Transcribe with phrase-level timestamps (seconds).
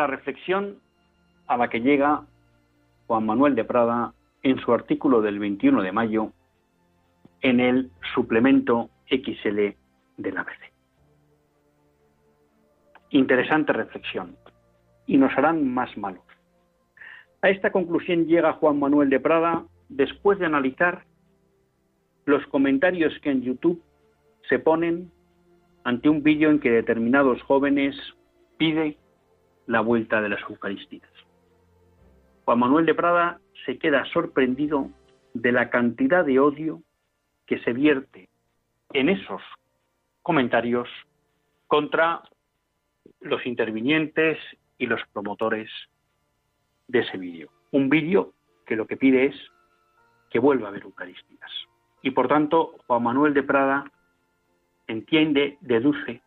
[0.00, 0.78] La reflexión
[1.46, 2.24] a la que llega
[3.06, 6.32] Juan Manuel de Prada en su artículo del 21 de mayo
[7.42, 9.76] en el suplemento XL
[10.16, 10.72] de la ABC.
[13.10, 14.36] Interesante reflexión
[15.06, 16.24] y nos harán más malos.
[17.42, 21.04] A esta conclusión llega Juan Manuel de Prada después de analizar
[22.24, 23.82] los comentarios que en YouTube
[24.48, 25.10] se ponen
[25.84, 27.96] ante un vídeo en que determinados jóvenes
[28.56, 28.96] piden
[29.66, 31.10] la vuelta de las Eucaristías.
[32.44, 34.90] Juan Manuel de Prada se queda sorprendido
[35.34, 36.82] de la cantidad de odio
[37.46, 38.28] que se vierte
[38.92, 39.42] en esos
[40.22, 40.88] comentarios
[41.66, 42.22] contra
[43.20, 44.38] los intervinientes
[44.78, 45.70] y los promotores
[46.88, 47.50] de ese vídeo.
[47.70, 48.32] Un vídeo
[48.66, 49.36] que lo que pide es
[50.30, 51.50] que vuelva a haber Eucaristías.
[52.02, 53.84] Y por tanto, Juan Manuel de Prada
[54.86, 56.22] entiende, deduce,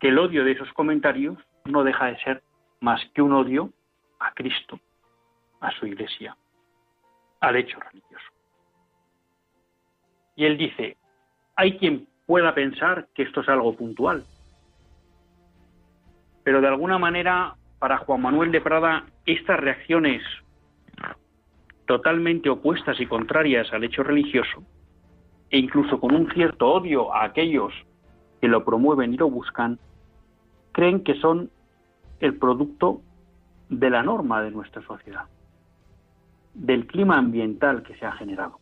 [0.00, 2.42] que el odio de esos comentarios no deja de ser
[2.86, 3.72] más que un odio
[4.20, 4.78] a Cristo,
[5.60, 6.36] a su iglesia,
[7.40, 8.30] al hecho religioso.
[10.36, 10.96] Y él dice,
[11.56, 14.22] hay quien pueda pensar que esto es algo puntual,
[16.44, 20.22] pero de alguna manera para Juan Manuel de Prada estas reacciones
[21.86, 24.62] totalmente opuestas y contrarias al hecho religioso,
[25.50, 27.72] e incluso con un cierto odio a aquellos
[28.40, 29.80] que lo promueven y lo buscan,
[30.70, 31.50] creen que son
[32.20, 33.02] el producto
[33.68, 35.24] de la norma de nuestra sociedad,
[36.54, 38.60] del clima ambiental que se ha generado.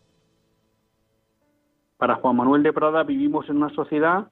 [1.97, 4.31] Para Juan Manuel de Prada vivimos en una sociedad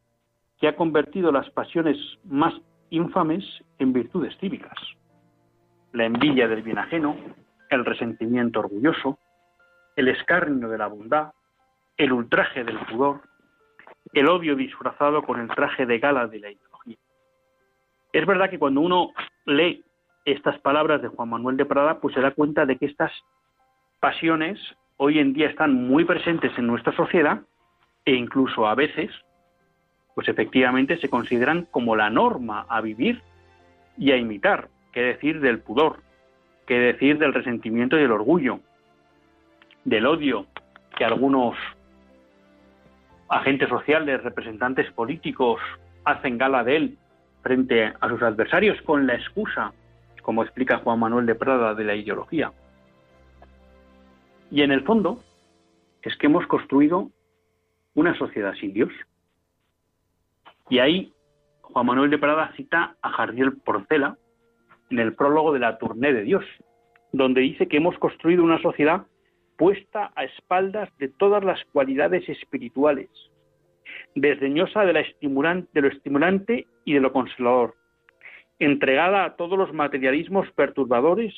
[0.59, 2.55] que ha convertido las pasiones más
[2.91, 3.45] infames
[3.79, 4.79] en virtudes cívicas.
[5.93, 7.17] La envidia del bien ajeno,
[7.71, 9.19] el resentimiento orgulloso,
[9.97, 11.33] el escarnio de la bondad,
[11.97, 13.23] el ultraje del pudor,
[14.13, 16.51] el odio disfrazado con el traje de gala de la
[18.13, 19.13] es verdad que cuando uno
[19.47, 19.83] lee
[20.25, 23.11] estas palabras de Juan Manuel de Prada, pues se da cuenta de que estas
[24.01, 24.59] pasiones
[24.99, 27.41] hoy en día están muy presentes en nuestra sociedad
[28.05, 29.11] e incluso a veces,
[30.15, 33.23] pues efectivamente se consideran como la norma a vivir
[33.97, 36.01] y a imitar, qué decir del pudor,
[36.67, 38.61] qué decir del resentimiento y del orgullo,
[39.85, 40.47] del odio
[40.97, 41.57] que algunos
[43.29, 45.61] agentes sociales, representantes políticos
[46.05, 46.99] hacen gala de él
[47.43, 49.73] frente a sus adversarios con la excusa,
[50.23, 52.53] como explica Juan Manuel de Prada, de la ideología.
[54.51, 55.23] Y en el fondo
[56.03, 57.11] es que hemos construido
[57.95, 58.93] una sociedad sin Dios.
[60.69, 61.13] Y ahí
[61.61, 64.17] Juan Manuel de Prada cita a Jardiel Porcela
[64.91, 66.45] en el prólogo de la Tournée de Dios,
[67.13, 69.07] donde dice que hemos construido una sociedad
[69.57, 73.09] puesta a espaldas de todas las cualidades espirituales,
[74.15, 77.75] desdeñosa de, lo estimulante y de lo consolador,
[78.59, 81.35] entregada a todos los materialismos perturbadores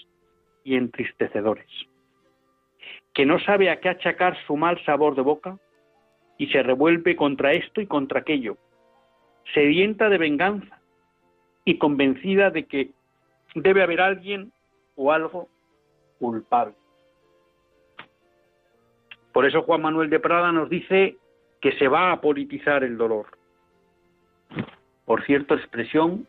[0.64, 1.68] y entristecedores,
[3.12, 5.58] que no sabe a qué achacar su mal sabor de boca
[6.38, 8.56] y se revuelve contra esto y contra aquello,
[9.52, 10.80] sedienta de venganza
[11.64, 12.90] y convencida de que
[13.54, 14.52] debe haber alguien
[14.96, 15.48] o algo
[16.18, 16.74] culpable.
[19.32, 21.16] Por eso Juan Manuel de Prada nos dice
[21.64, 23.38] que se va a politizar el dolor.
[25.06, 26.28] Por cierto, expresión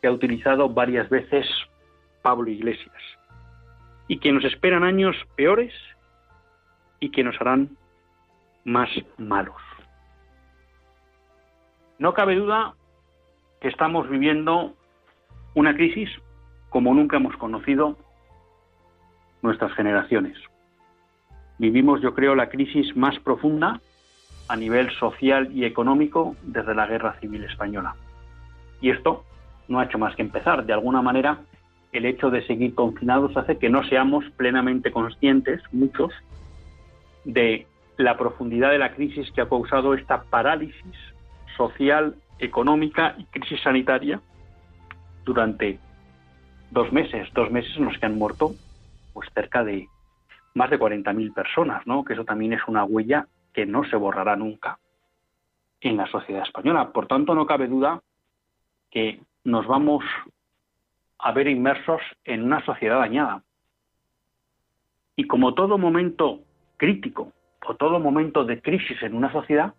[0.00, 1.44] que ha utilizado varias veces
[2.22, 3.02] Pablo Iglesias,
[4.06, 5.74] y que nos esperan años peores
[7.00, 7.76] y que nos harán
[8.64, 8.88] más
[9.18, 9.60] malos.
[11.98, 12.74] No cabe duda
[13.60, 14.76] que estamos viviendo
[15.56, 16.08] una crisis
[16.68, 17.96] como nunca hemos conocido
[19.42, 20.38] nuestras generaciones.
[21.58, 23.80] Vivimos, yo creo, la crisis más profunda
[24.48, 27.94] a nivel social y económico desde la Guerra Civil Española.
[28.80, 29.24] Y esto
[29.68, 30.66] no ha hecho más que empezar.
[30.66, 31.38] De alguna manera,
[31.92, 36.12] el hecho de seguir confinados hace que no seamos plenamente conscientes, muchos,
[37.24, 37.66] de
[37.96, 40.96] la profundidad de la crisis que ha causado esta parálisis
[41.56, 44.20] social, económica y crisis sanitaria
[45.24, 45.78] durante
[46.70, 48.54] dos meses, dos meses en los que han muerto
[49.12, 49.88] pues cerca de
[50.54, 52.04] más de 40.000 personas, ¿no?
[52.04, 54.78] Que eso también es una huella que no se borrará nunca
[55.80, 56.92] en la sociedad española.
[56.92, 58.02] Por tanto, no cabe duda
[58.90, 60.04] que nos vamos
[61.18, 63.42] a ver inmersos en una sociedad dañada.
[65.16, 66.40] Y como todo momento
[66.76, 67.32] crítico
[67.66, 69.74] o todo momento de crisis en una sociedad,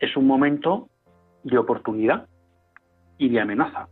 [0.00, 0.88] es un momento
[1.44, 2.28] de oportunidad
[3.16, 3.88] y de amenaza.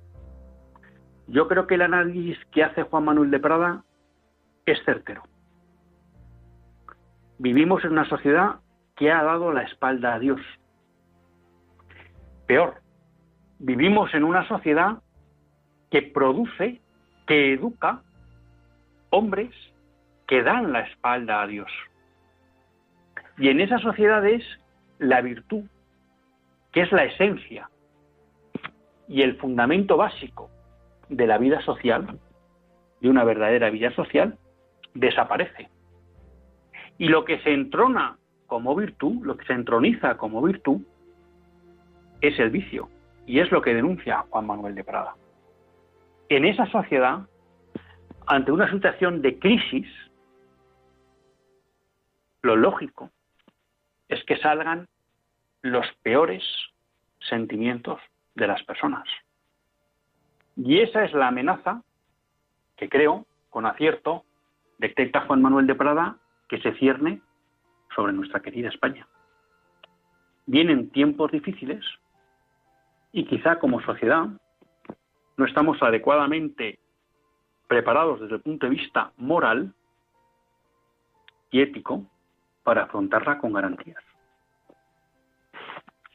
[1.29, 3.85] Yo creo que el análisis que hace Juan Manuel de Prada
[4.65, 5.23] es certero.
[7.39, 8.61] Vivimos en una sociedad
[8.97, 10.41] que ha dado la espalda a Dios.
[12.47, 12.81] Peor,
[13.59, 15.03] vivimos en una sociedad
[15.91, 16.81] que produce,
[17.27, 18.03] que educa
[19.11, 19.55] hombres
[20.27, 21.71] que dan la espalda a Dios.
[23.39, 24.43] Y en esa sociedad es
[24.99, 25.65] la virtud,
[26.73, 27.71] que es la esencia
[29.09, 30.51] y el fundamento básico
[31.09, 32.19] de la vida social,
[33.01, 34.39] de una verdadera vida social,
[34.95, 35.69] desaparece.
[36.99, 40.81] Y lo que se entrona como virtud, lo que se entroniza como virtud,
[42.21, 42.89] es el vicio.
[43.27, 45.15] Y es lo que denuncia Juan Manuel de Prada.
[46.29, 47.27] En esa sociedad,
[48.27, 49.87] ante una situación de crisis,
[52.43, 53.11] lo lógico
[54.09, 54.87] es que salgan
[55.63, 56.45] los peores
[57.29, 58.01] sentimientos
[58.35, 59.05] de las personas.
[60.57, 61.83] Y esa es la amenaza
[62.77, 64.25] que creo, con acierto,
[64.79, 66.17] detecta Juan Manuel de Prada
[66.49, 67.21] que se cierne
[67.95, 69.07] sobre nuestra querida España.
[70.47, 71.85] Vienen tiempos difíciles
[73.13, 74.29] y quizá como sociedad
[75.37, 76.79] no estamos adecuadamente
[77.67, 79.75] preparados desde el punto de vista moral
[81.51, 82.05] y ético
[82.63, 84.03] para afrontarla con garantías.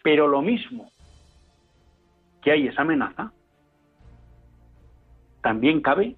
[0.03, 0.91] Pero lo mismo
[2.41, 3.31] que hay esa amenaza,
[5.41, 6.15] también cabe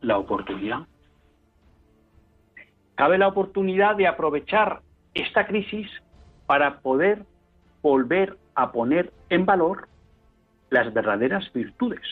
[0.00, 0.86] la oportunidad.
[2.94, 4.82] Cabe la oportunidad de aprovechar
[5.14, 5.90] esta crisis
[6.46, 7.24] para poder
[7.82, 9.88] volver a poner en valor
[10.70, 12.06] las verdaderas virtudes.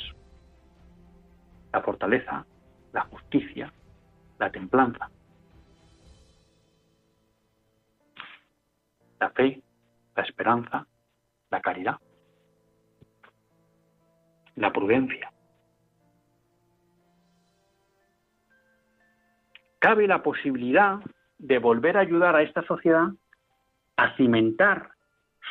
[1.73, 2.45] La fortaleza,
[2.93, 3.73] la justicia,
[4.39, 5.11] la templanza.
[9.21, 9.63] La fe,
[10.17, 10.87] la esperanza,
[11.51, 11.97] la caridad,
[14.57, 15.32] la prudencia.
[19.83, 21.01] Cabe la posibilidad
[21.39, 23.09] de volver a ayudar a esta sociedad
[23.97, 24.91] a cimentar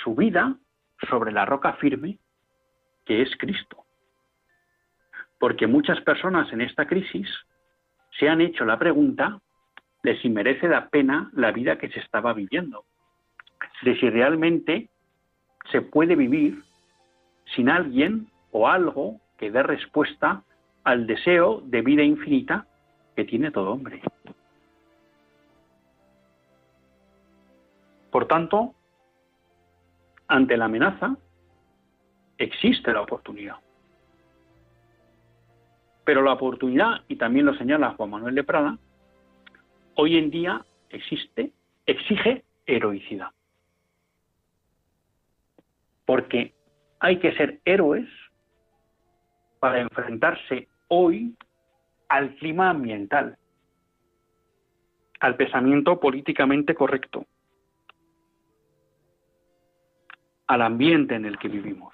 [0.01, 0.56] su vida
[1.10, 2.18] sobre la roca firme
[3.06, 3.84] que es Cristo.
[5.38, 7.27] Porque muchas personas en esta crisis
[8.17, 9.41] se han hecho la pregunta
[10.01, 12.86] de si merece la pena la vida que se estaba viviendo,
[13.82, 14.89] de si realmente
[15.74, 16.63] se puede vivir
[17.53, 20.44] sin alguien o algo que dé respuesta
[20.86, 22.65] al deseo de vida infinita
[23.13, 24.01] que tiene todo hombre.
[28.12, 28.75] Por tanto,
[30.27, 31.15] ante la amenaza,
[32.38, 33.56] existe la oportunidad.
[36.03, 38.77] Pero la oportunidad, y también lo señala Juan Manuel de Prada,
[39.96, 41.51] hoy en día existe,
[41.86, 43.30] exige heroicidad.
[46.06, 46.53] Porque
[47.00, 48.10] hay que ser héroes
[49.60, 51.36] para enfrentarse hoy
[52.10, 53.38] al clima ambiental,
[55.20, 57.25] al pensamiento políticamente correcto,
[60.51, 61.93] al ambiente en el que vivimos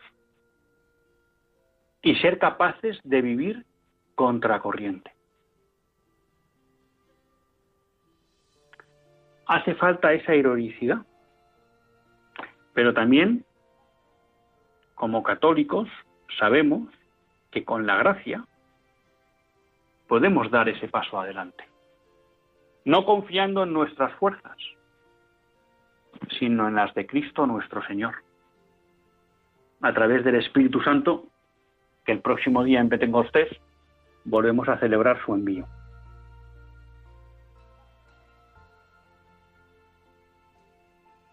[2.02, 3.66] y ser capaces de vivir
[4.16, 5.14] contracorriente.
[9.46, 11.06] Hace falta esa heroicidad,
[12.74, 13.46] pero también
[14.96, 15.88] como católicos
[16.40, 16.90] sabemos
[17.52, 18.44] que con la gracia
[20.08, 21.64] podemos dar ese paso adelante.
[22.86, 24.58] No confiando en nuestras fuerzas,
[26.40, 28.27] sino en las de Cristo nuestro Señor.
[29.82, 31.26] A través del Espíritu Santo,
[32.06, 33.50] que el próximo día en Pentecostés
[34.24, 35.68] volvemos a celebrar su envío.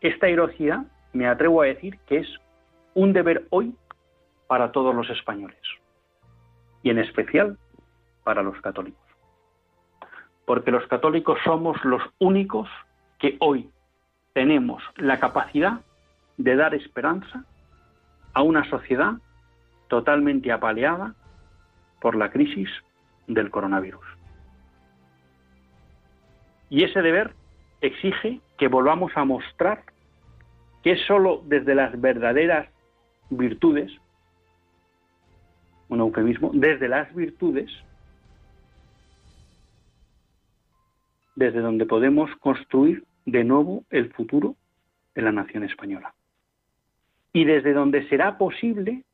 [0.00, 0.84] Esta heroicidad
[1.14, 2.28] me atrevo a decir que es
[2.92, 3.74] un deber hoy
[4.46, 5.58] para todos los españoles
[6.82, 7.56] y en especial
[8.22, 9.00] para los católicos.
[10.44, 12.68] Porque los católicos somos los únicos
[13.18, 13.70] que hoy
[14.34, 15.80] tenemos la capacidad
[16.36, 17.44] de dar esperanza
[18.34, 19.14] a una sociedad
[19.88, 21.14] totalmente apaleada
[22.00, 22.68] por la crisis
[23.26, 24.04] del coronavirus.
[26.68, 27.32] Y ese deber
[27.80, 29.84] exige que volvamos a mostrar
[30.82, 32.68] que es sólo desde las verdaderas
[33.30, 33.90] virtudes,
[35.88, 37.70] un eufemismo, desde las virtudes,
[41.36, 44.56] desde donde podemos construir de nuevo el futuro
[45.14, 46.14] de la nación española.
[47.34, 49.04] Y desde donde será posible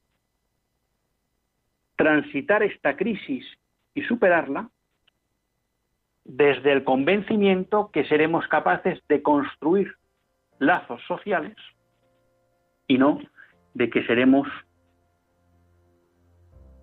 [1.97, 3.45] transitar esta crisis
[3.95, 4.71] y superarla
[6.25, 9.95] desde el convencimiento que seremos capaces de construir
[10.59, 11.57] lazos sociales
[12.87, 13.19] y no
[13.75, 14.47] de que seremos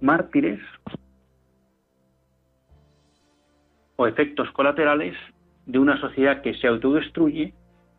[0.01, 0.59] mártires
[3.95, 5.15] o efectos colaterales
[5.65, 7.53] de una sociedad que se autodestruye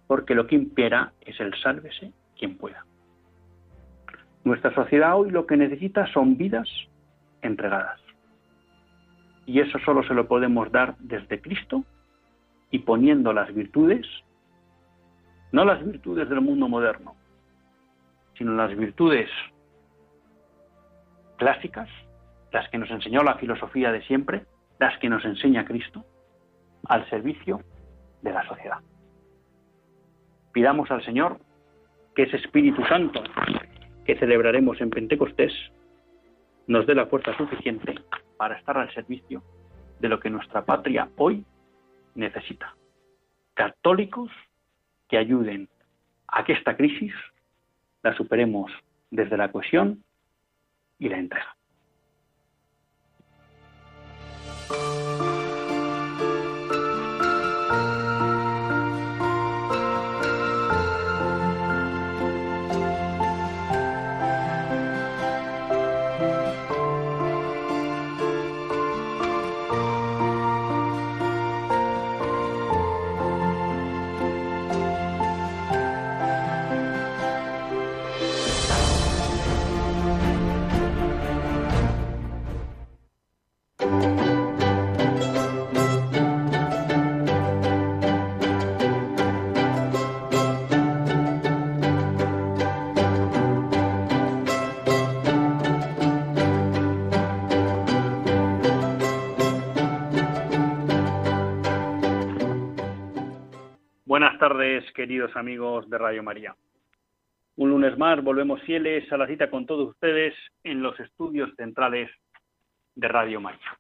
[0.06, 2.84] porque lo que impera es el sálvese quien pueda.
[4.44, 6.68] Nuestra sociedad hoy lo que necesita son vidas
[7.42, 8.00] entregadas.
[9.46, 11.84] Y eso solo se lo podemos dar desde Cristo
[12.70, 14.06] y poniendo las virtudes,
[15.52, 17.14] no las virtudes del mundo moderno,
[18.36, 19.30] sino las virtudes
[21.36, 21.88] clásicas,
[22.52, 24.44] las que nos enseñó la filosofía de siempre,
[24.78, 26.04] las que nos enseña Cristo,
[26.86, 27.62] al servicio
[28.22, 28.78] de la sociedad.
[30.52, 31.38] Pidamos al Señor
[32.14, 33.22] que ese Espíritu Santo
[34.08, 35.52] que celebraremos en Pentecostés
[36.66, 37.94] nos dé la fuerza suficiente
[38.38, 39.42] para estar al servicio
[40.00, 41.44] de lo que nuestra patria hoy
[42.14, 42.74] necesita.
[43.52, 44.30] Católicos
[45.10, 45.68] que ayuden
[46.26, 47.12] a que esta crisis
[48.02, 48.72] la superemos
[49.10, 50.02] desde la cohesión
[50.98, 51.54] y la entrega.
[104.38, 106.56] Tardes, queridos amigos de Radio María.
[107.56, 110.34] Un lunes más volvemos fieles a la cita con todos ustedes
[110.64, 112.10] en los estudios centrales
[112.96, 113.78] de Radio María.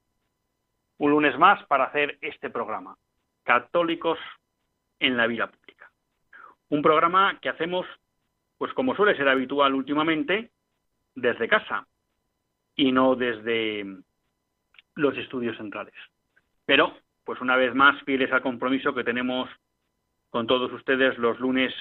[0.98, 2.96] Un lunes más para hacer este programa,
[3.42, 4.18] Católicos
[5.00, 5.90] en la vida pública.
[6.68, 7.86] Un programa que hacemos,
[8.58, 10.50] pues como suele ser habitual últimamente,
[11.16, 11.86] desde casa
[12.76, 13.84] y no desde
[14.94, 15.94] los estudios centrales.
[16.64, 19.50] Pero, pues una vez más, fieles al compromiso que tenemos
[20.30, 21.72] con todos ustedes los lunes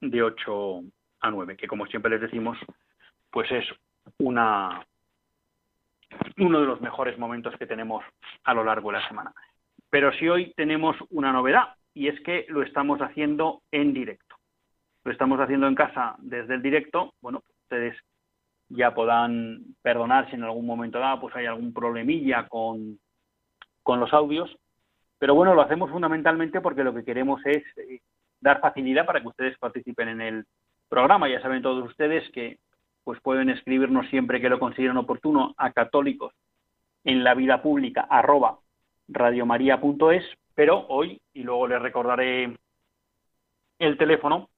[0.00, 0.82] de 8
[1.20, 2.58] a 9, que como siempre les decimos,
[3.30, 3.64] pues es
[4.18, 4.86] una
[6.38, 8.04] uno de los mejores momentos que tenemos
[8.44, 9.32] a lo largo de la semana.
[9.90, 14.36] Pero si hoy tenemos una novedad y es que lo estamos haciendo en directo.
[15.04, 17.14] Lo estamos haciendo en casa desde el directo.
[17.20, 17.96] Bueno, ustedes
[18.68, 22.98] ya podrán perdonar si en algún momento dado pues hay algún problemilla con,
[23.82, 24.56] con los audios,
[25.18, 28.00] pero bueno, lo hacemos fundamentalmente porque lo que queremos es eh,
[28.40, 30.44] dar facilidad para que ustedes participen en el
[30.88, 31.28] programa.
[31.28, 32.58] Ya saben todos ustedes que
[33.04, 36.32] pues pueden escribirnos siempre que lo consideren oportuno a católicos
[37.04, 38.58] en la vida pública arroba
[39.08, 42.56] radiomaria.es, pero hoy, y luego les recordaré
[43.78, 44.48] el teléfono,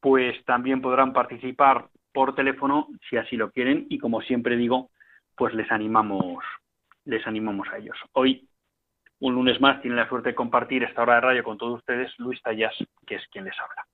[0.00, 4.90] pues también podrán participar por teléfono si así lo quieren y como siempre digo,
[5.34, 6.44] pues les animamos,
[7.04, 7.96] les animamos a ellos.
[8.12, 8.48] Hoy
[9.20, 12.12] un lunes más tiene la suerte de compartir esta hora de radio con todos ustedes
[12.18, 12.74] Luis Tallas,
[13.06, 13.86] que es quien les habla.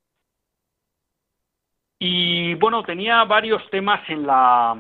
[1.99, 4.77] Y bueno, tenía varios temas en la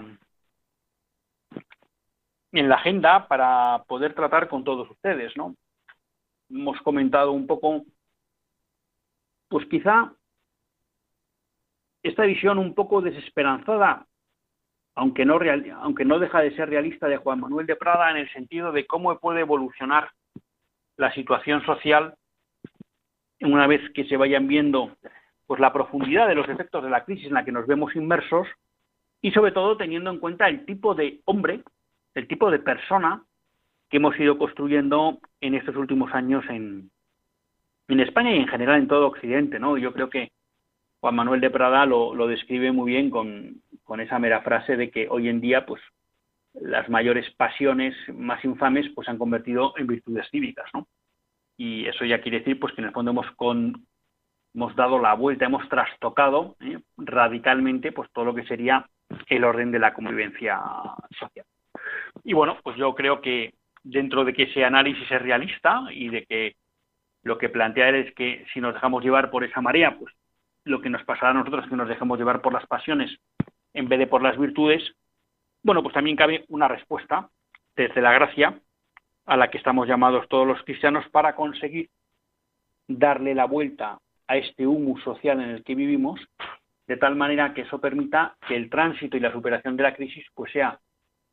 [2.52, 5.54] en la agenda para poder tratar con todos ustedes, ¿no?
[6.50, 7.84] Hemos comentado un poco,
[9.48, 10.12] pues quizá
[12.02, 14.06] esta visión un poco desesperanzada,
[14.94, 15.38] aunque no,
[15.76, 18.86] aunque no deja de ser realista, de Juan Manuel de Prada en el sentido de
[18.86, 20.10] cómo puede evolucionar
[20.96, 22.14] la situación social
[23.40, 24.96] una vez que se vayan viendo
[25.46, 28.46] pues la profundidad de los efectos de la crisis en la que nos vemos inmersos
[29.20, 31.62] y sobre todo teniendo en cuenta el tipo de hombre,
[32.14, 33.22] el tipo de persona
[33.90, 36.90] que hemos ido construyendo en estos últimos años en,
[37.88, 39.76] en España y en general en todo Occidente, ¿no?
[39.76, 40.30] Yo creo que
[41.00, 44.90] Juan Manuel de Prada lo, lo describe muy bien con, con esa mera frase de
[44.90, 45.82] que hoy en día, pues,
[46.54, 50.86] las mayores pasiones más infames pues se han convertido en virtudes cívicas, ¿no?
[51.56, 53.86] Y eso ya quiere decir pues que en el fondo hemos con,
[54.54, 56.78] hemos dado la vuelta, hemos trastocado ¿eh?
[56.96, 58.86] radicalmente pues todo lo que sería
[59.28, 60.60] el orden de la convivencia
[61.18, 61.46] social.
[62.24, 66.24] Y bueno, pues yo creo que dentro de que ese análisis es realista y de
[66.24, 66.56] que
[67.22, 70.12] lo que plantea él es que si nos dejamos llevar por esa marea, pues
[70.64, 73.16] lo que nos pasará a nosotros es que nos dejemos llevar por las pasiones
[73.74, 74.82] en vez de por las virtudes,
[75.62, 77.28] bueno, pues también cabe una respuesta
[77.76, 78.58] desde la gracia
[79.26, 81.88] a la que estamos llamados todos los cristianos para conseguir
[82.88, 86.20] darle la vuelta a este humus social en el que vivimos,
[86.86, 90.26] de tal manera que eso permita que el tránsito y la superación de la crisis
[90.34, 90.80] pues sea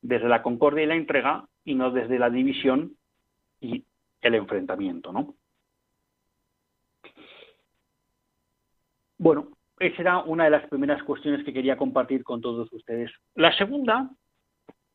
[0.02, 2.96] desde la concordia y la entrega y no desde la división
[3.60, 3.84] y
[4.22, 5.36] el enfrentamiento, ¿no?
[9.18, 13.12] Bueno, esa era una de las primeras cuestiones que quería compartir con todos ustedes.
[13.36, 14.10] La segunda,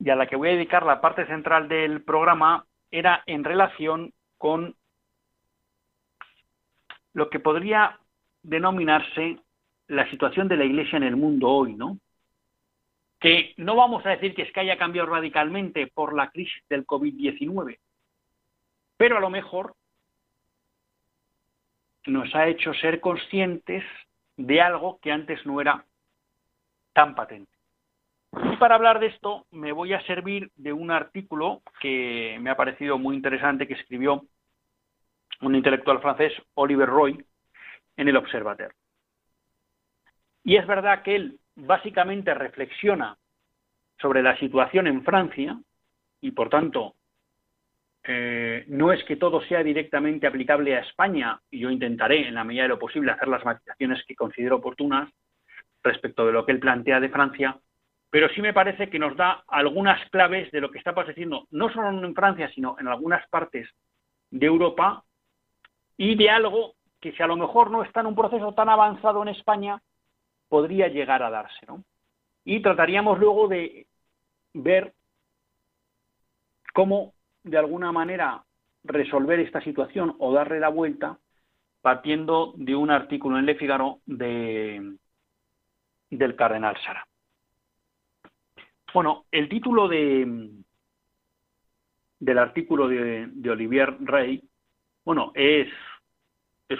[0.04, 4.12] y a la que voy a dedicar la parte central del programa, era en relación
[4.36, 4.76] con
[7.14, 7.98] lo que podría
[8.42, 9.38] denominarse
[9.86, 11.96] la situación de la Iglesia en el mundo hoy, ¿no?
[13.18, 16.86] Que no vamos a decir que es que haya cambiado radicalmente por la crisis del
[16.86, 17.78] COVID-19,
[18.98, 19.74] pero a lo mejor
[22.04, 23.82] nos ha hecho ser conscientes
[24.36, 25.86] de algo que antes no era
[26.92, 27.53] tan patente.
[28.42, 32.56] Y para hablar de esto me voy a servir de un artículo que me ha
[32.56, 34.24] parecido muy interesante que escribió
[35.40, 37.24] un intelectual francés, Oliver Roy,
[37.96, 38.74] en el Observateur.
[40.42, 43.16] Y es verdad que él básicamente reflexiona
[43.98, 45.58] sobre la situación en Francia
[46.20, 46.94] y por tanto
[48.06, 52.44] eh, no es que todo sea directamente aplicable a España, y yo intentaré, en la
[52.44, 55.10] medida de lo posible, hacer las matizaciones que considero oportunas
[55.82, 57.58] respecto de lo que él plantea de Francia,
[58.14, 61.68] pero sí me parece que nos da algunas claves de lo que está pasando, no
[61.70, 63.68] solo en Francia, sino en algunas partes
[64.30, 65.02] de Europa,
[65.96, 69.20] y de algo que si a lo mejor no está en un proceso tan avanzado
[69.22, 69.82] en España,
[70.48, 71.66] podría llegar a darse.
[71.66, 71.82] ¿no?
[72.44, 73.88] Y trataríamos luego de
[74.52, 74.94] ver
[76.72, 78.44] cómo de alguna manera
[78.84, 81.18] resolver esta situación o darle la vuelta
[81.82, 84.98] partiendo de un artículo en Le Figaro de,
[86.10, 87.04] del cardenal Sara.
[88.94, 90.50] Bueno, el título de,
[92.20, 94.42] del artículo de, de Olivier Rey,
[95.04, 95.68] bueno, es,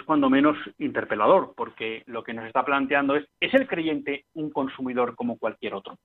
[0.05, 5.15] cuando menos interpelador, porque lo que nos está planteando es, ¿es el creyente un consumidor
[5.15, 5.97] como cualquier otro?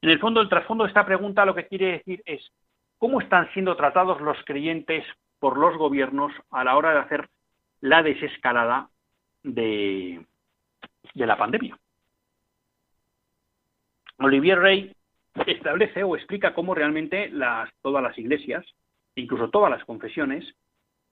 [0.00, 2.50] En el fondo, el trasfondo de esta pregunta lo que quiere decir es,
[2.98, 5.04] ¿Cómo están siendo tratados los creyentes
[5.38, 7.28] por los gobiernos a la hora de hacer
[7.80, 8.88] la desescalada
[9.42, 10.24] de,
[11.14, 11.76] la pandemia?
[14.18, 14.92] Olivier Rey
[15.46, 18.64] establece o explica cómo realmente las, todas las iglesias,
[19.14, 20.44] incluso todas las confesiones,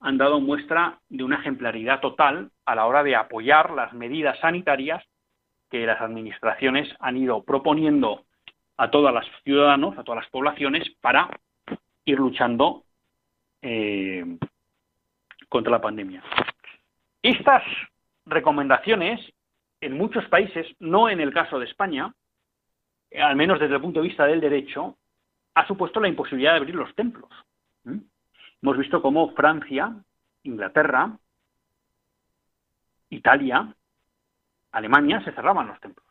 [0.00, 5.02] han dado muestra de una ejemplaridad total a la hora de apoyar las medidas sanitarias
[5.70, 8.24] que las administraciones han ido proponiendo
[8.76, 11.30] a todos los ciudadanos, a todas las poblaciones, para
[12.04, 12.84] ir luchando
[13.62, 14.24] eh,
[15.48, 16.22] contra la pandemia.
[17.22, 17.62] Estas
[18.26, 19.20] recomendaciones
[19.80, 22.12] en muchos países, no en el caso de España,
[23.20, 24.96] al menos desde el punto de vista del derecho,
[25.54, 27.30] ha supuesto la imposibilidad de abrir los templos.
[27.84, 29.94] Hemos visto cómo Francia,
[30.42, 31.16] Inglaterra,
[33.10, 33.74] Italia,
[34.72, 36.06] Alemania se cerraban los templos.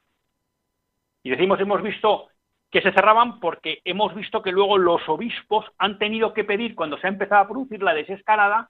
[1.23, 2.29] Y decimos hemos visto
[2.69, 6.97] que se cerraban porque hemos visto que luego los obispos han tenido que pedir, cuando
[6.97, 8.69] se ha empezado a producir la desescalada,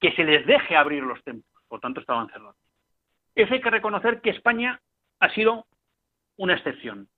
[0.00, 1.62] que se les deje abrir los templos.
[1.68, 2.56] Por tanto, estaban cerrados.
[3.34, 4.80] Eso hay que reconocer que España
[5.20, 5.66] ha sido
[6.36, 7.08] una excepción,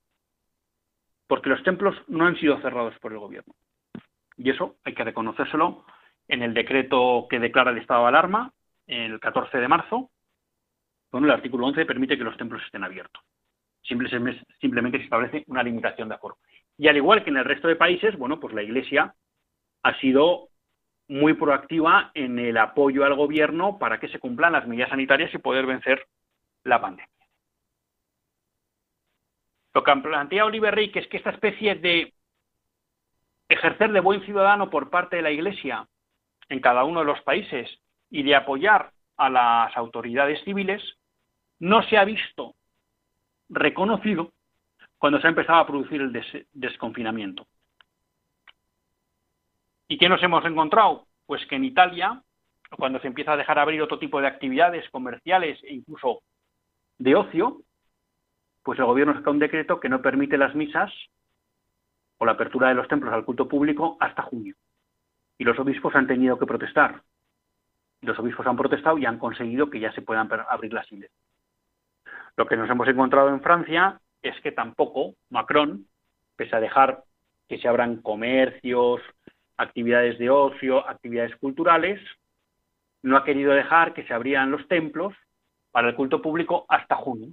[1.27, 3.53] porque los templos no han sido cerrados por el gobierno.
[4.37, 5.85] Y eso hay que reconocérselo
[6.27, 8.51] en el decreto que declara el estado de alarma,
[8.87, 10.11] el 14 de marzo,
[11.11, 13.23] donde el artículo 11 permite que los templos estén abiertos
[13.87, 16.37] simplemente se establece una limitación de aforo.
[16.77, 19.13] Y al igual que en el resto de países, bueno, pues la Iglesia
[19.83, 20.49] ha sido
[21.07, 25.37] muy proactiva en el apoyo al gobierno para que se cumplan las medidas sanitarias y
[25.37, 26.05] poder vencer
[26.63, 27.07] la pandemia.
[29.75, 32.13] Lo que plantea Oliver que es que esta especie de
[33.49, 35.85] ejercer de buen ciudadano por parte de la Iglesia
[36.47, 37.69] en cada uno de los países
[38.09, 40.81] y de apoyar a las autoridades civiles,
[41.59, 42.55] no se ha visto
[43.49, 44.31] reconocido
[44.97, 47.45] cuando se ha empezado a producir el desconfinamiento.
[49.89, 51.05] ¿Y qué nos hemos encontrado?
[51.25, 52.21] Pues que en Italia,
[52.77, 56.21] cuando se empieza a dejar abrir otro tipo de actividades comerciales e incluso
[56.97, 57.59] de ocio,
[58.65, 60.91] pues el gobierno saca un decreto que no permite las misas
[62.17, 64.55] o la apertura de los templos al culto público hasta junio.
[65.37, 67.03] Y los obispos han tenido que protestar.
[68.01, 71.21] Los obispos han protestado y han conseguido que ya se puedan abrir las iglesias.
[72.35, 75.85] Lo que nos hemos encontrado en Francia es que tampoco Macron,
[76.35, 77.03] pese a dejar
[77.47, 78.99] que se abran comercios,
[79.57, 82.01] actividades de ocio, actividades culturales,
[83.03, 85.13] no ha querido dejar que se abrieran los templos
[85.69, 87.29] para el culto público hasta junio.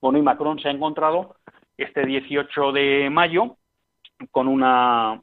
[0.00, 1.36] Bueno, y Macron se ha encontrado
[1.76, 3.56] este 18 de mayo
[4.30, 5.20] con una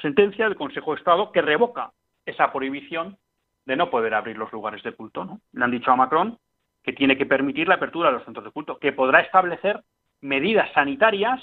[0.00, 1.92] sentencia del Consejo de Estado que revoca
[2.24, 3.18] esa prohibición
[3.64, 5.24] de no poder abrir los lugares de culto.
[5.24, 5.40] ¿no?
[5.52, 6.38] Le han dicho a Macron
[6.82, 9.82] que tiene que permitir la apertura de los centros de culto, que podrá establecer
[10.20, 11.42] medidas sanitarias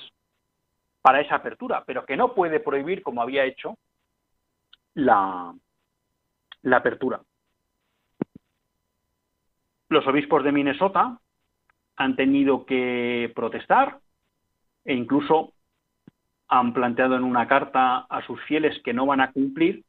[1.02, 3.78] para esa apertura, pero que no puede prohibir, como había hecho,
[4.93, 5.54] la,
[6.62, 7.22] la apertura.
[9.89, 11.19] Los obispos de Minnesota
[11.95, 13.99] han tenido que protestar
[14.86, 15.53] e incluso
[16.47, 19.84] han planteado en una carta a sus fieles que no van a cumplir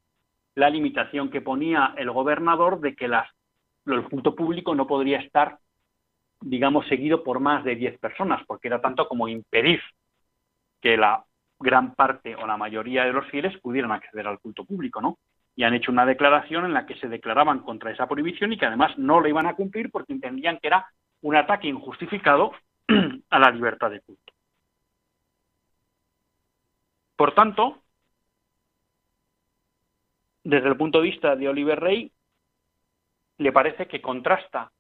[0.54, 3.28] la limitación que ponía el gobernador de que las
[3.86, 5.58] el culto público no podría estar,
[6.40, 9.80] digamos, seguido por más de 10 personas, porque era tanto como impedir
[10.80, 11.24] que la
[11.58, 15.18] gran parte o la mayoría de los fieles pudieran acceder al culto público, ¿no?
[15.56, 18.66] Y han hecho una declaración en la que se declaraban contra esa prohibición y que
[18.66, 20.86] además no lo iban a cumplir porque entendían que era
[21.24, 22.52] un ataque injustificado
[23.30, 24.32] a la libertad de culto.
[27.16, 27.78] Por tanto,
[30.42, 32.12] desde el punto de vista de Oliver Rey,
[33.38, 34.70] le parece que contrasta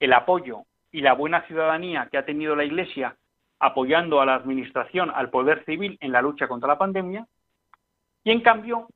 [0.00, 3.16] el apoyo y la buena ciudadanía que ha tenido la Iglesia
[3.60, 7.24] apoyando a la Administración, al poder civil en la lucha contra la pandemia,
[8.24, 8.88] y en cambio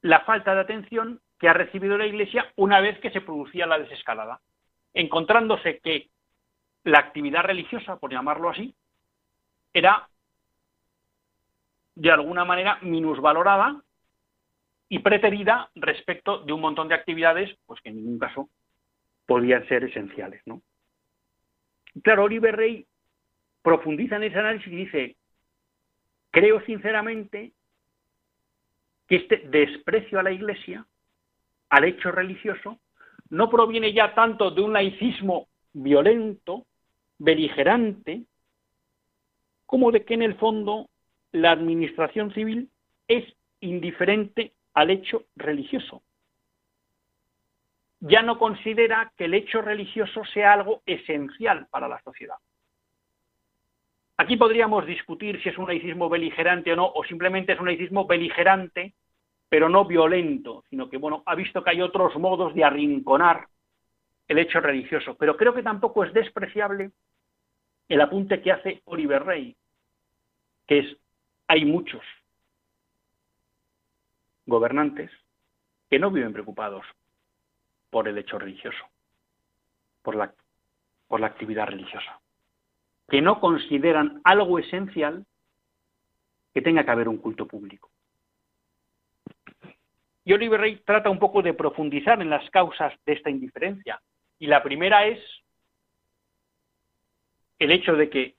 [0.00, 3.76] la falta de atención que ha recibido la Iglesia una vez que se producía la
[3.76, 4.40] desescalada,
[4.94, 6.08] encontrándose que
[6.84, 8.72] la actividad religiosa, por llamarlo así,
[9.72, 10.08] era
[11.96, 13.82] de alguna manera minusvalorada
[14.88, 18.48] y preterida respecto de un montón de actividades pues que en ningún caso
[19.26, 20.62] podían ser esenciales, ¿no?
[22.04, 22.86] Claro, Oliver Rey
[23.62, 25.16] profundiza en ese análisis y dice,
[26.30, 27.50] creo sinceramente
[29.08, 30.86] que este desprecio a la Iglesia,
[31.72, 32.78] al hecho religioso,
[33.30, 36.66] no proviene ya tanto de un laicismo violento,
[37.16, 38.24] beligerante,
[39.64, 40.90] como de que en el fondo
[41.32, 42.68] la administración civil
[43.08, 43.24] es
[43.60, 46.02] indiferente al hecho religioso.
[48.00, 52.36] Ya no considera que el hecho religioso sea algo esencial para la sociedad.
[54.18, 58.04] Aquí podríamos discutir si es un laicismo beligerante o no, o simplemente es un laicismo
[58.04, 58.92] beligerante,
[59.52, 63.48] pero no violento, sino que, bueno, ha visto que hay otros modos de arrinconar
[64.26, 65.14] el hecho religioso.
[65.16, 66.90] Pero creo que tampoco es despreciable
[67.86, 69.54] el apunte que hace Oliver Rey,
[70.66, 70.96] que es,
[71.48, 72.00] hay muchos
[74.46, 75.10] gobernantes
[75.90, 76.86] que no viven preocupados
[77.90, 78.86] por el hecho religioso,
[80.00, 80.32] por la,
[81.08, 82.22] por la actividad religiosa,
[83.06, 85.26] que no consideran algo esencial
[86.54, 87.91] que tenga que haber un culto público.
[90.24, 94.00] Y Oliver Rey trata un poco de profundizar en las causas de esta indiferencia.
[94.38, 95.20] Y la primera es
[97.58, 98.36] el hecho de que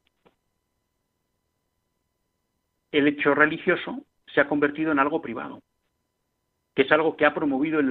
[2.92, 5.62] el hecho religioso se ha convertido en algo privado
[6.76, 7.88] que es algo que ha promovido el,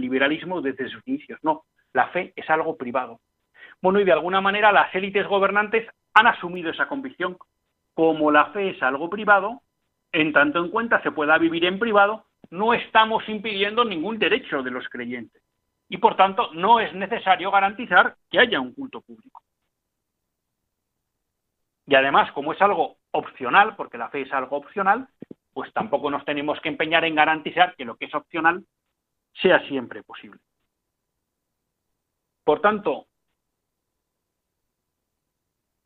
[0.00, 1.38] liberalismo desde sus inicios.
[1.42, 3.20] No, la fe es algo privado.
[3.80, 7.36] Bueno, y de alguna manera las élites gobernantes han asumido esa convicción.
[7.94, 9.62] Como la fe es algo privado,
[10.12, 14.70] en tanto en cuenta se pueda vivir en privado, no estamos impidiendo ningún derecho de
[14.70, 15.42] los creyentes.
[15.88, 19.42] Y por tanto, no es necesario garantizar que haya un culto público.
[21.86, 25.08] Y además, como es algo opcional, porque la fe es algo opcional,
[25.52, 28.64] pues tampoco nos tenemos que empeñar en garantizar que lo que es opcional
[29.40, 30.40] sea siempre posible.
[32.44, 33.06] Por tanto,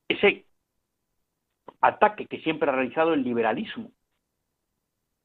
[0.08, 0.46] ese
[1.80, 3.92] ataque que siempre ha realizado el liberalismo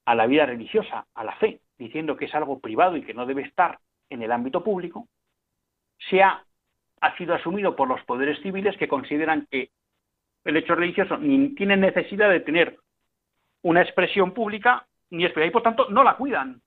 [0.06, 3.26] a la vida religiosa, a la fe, diciendo que es algo privado y que no
[3.26, 5.08] debe estar en el ámbito público,
[6.10, 6.44] se ha,
[7.02, 9.72] ha sido asumido por los poderes civiles que consideran que
[10.44, 12.78] el hecho religioso ni tiene necesidad de tener
[13.64, 16.62] una expresión pública ni es y por tanto no la cuidan.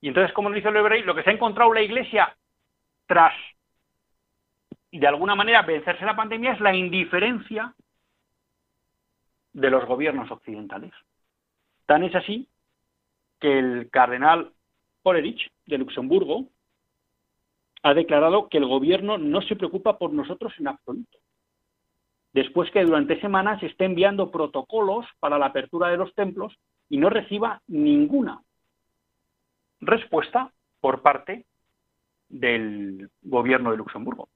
[0.00, 2.34] Y entonces, como dice el Lebrey, lo que se ha encontrado la Iglesia
[3.06, 3.34] tras
[4.90, 7.74] de alguna manera vencerse la pandemia es la indiferencia
[9.52, 10.92] de los gobiernos occidentales.
[11.88, 12.46] Tan es así
[13.40, 14.52] que el cardenal
[15.04, 16.44] Olerich de Luxemburgo
[17.82, 21.16] ha declarado que el gobierno no se preocupa por nosotros en absoluto.
[22.34, 26.52] después que durante semanas esté enviando protocolos para la apertura de los templos
[26.90, 28.42] y no reciba ninguna
[29.80, 31.46] respuesta por parte
[32.28, 34.28] del gobierno de Luxemburgo.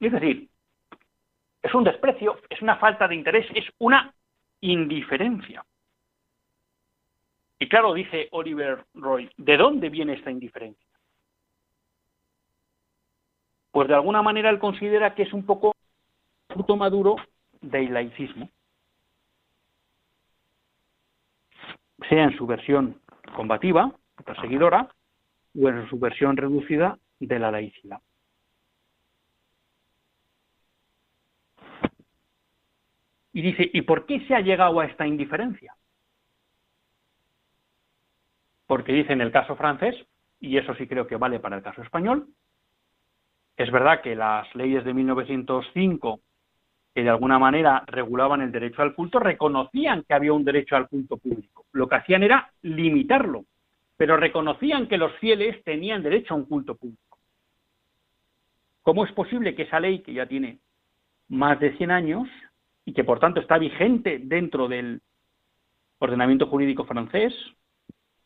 [0.00, 0.48] Es decir,
[1.62, 4.12] es un desprecio, es una falta de interés, es una
[4.60, 5.64] indiferencia.
[7.62, 10.88] Y claro, dice Oliver Roy, ¿de dónde viene esta indiferencia?
[13.70, 15.76] Pues de alguna manera él considera que es un poco
[16.48, 17.16] fruto maduro
[17.60, 18.48] del laicismo,
[22.08, 22.98] sea en su versión
[23.36, 23.94] combativa,
[24.24, 24.88] perseguidora,
[25.54, 28.00] o en su versión reducida de la laicidad.
[33.34, 35.74] Y dice, ¿y por qué se ha llegado a esta indiferencia?
[38.70, 39.96] Porque dice en el caso francés,
[40.38, 42.28] y eso sí creo que vale para el caso español,
[43.56, 46.20] es verdad que las leyes de 1905,
[46.94, 50.86] que de alguna manera regulaban el derecho al culto, reconocían que había un derecho al
[50.86, 51.66] culto público.
[51.72, 53.44] Lo que hacían era limitarlo,
[53.96, 57.18] pero reconocían que los fieles tenían derecho a un culto público.
[58.82, 60.60] ¿Cómo es posible que esa ley, que ya tiene
[61.28, 62.28] más de 100 años,
[62.84, 65.02] y que por tanto está vigente dentro del
[65.98, 67.34] ordenamiento jurídico francés,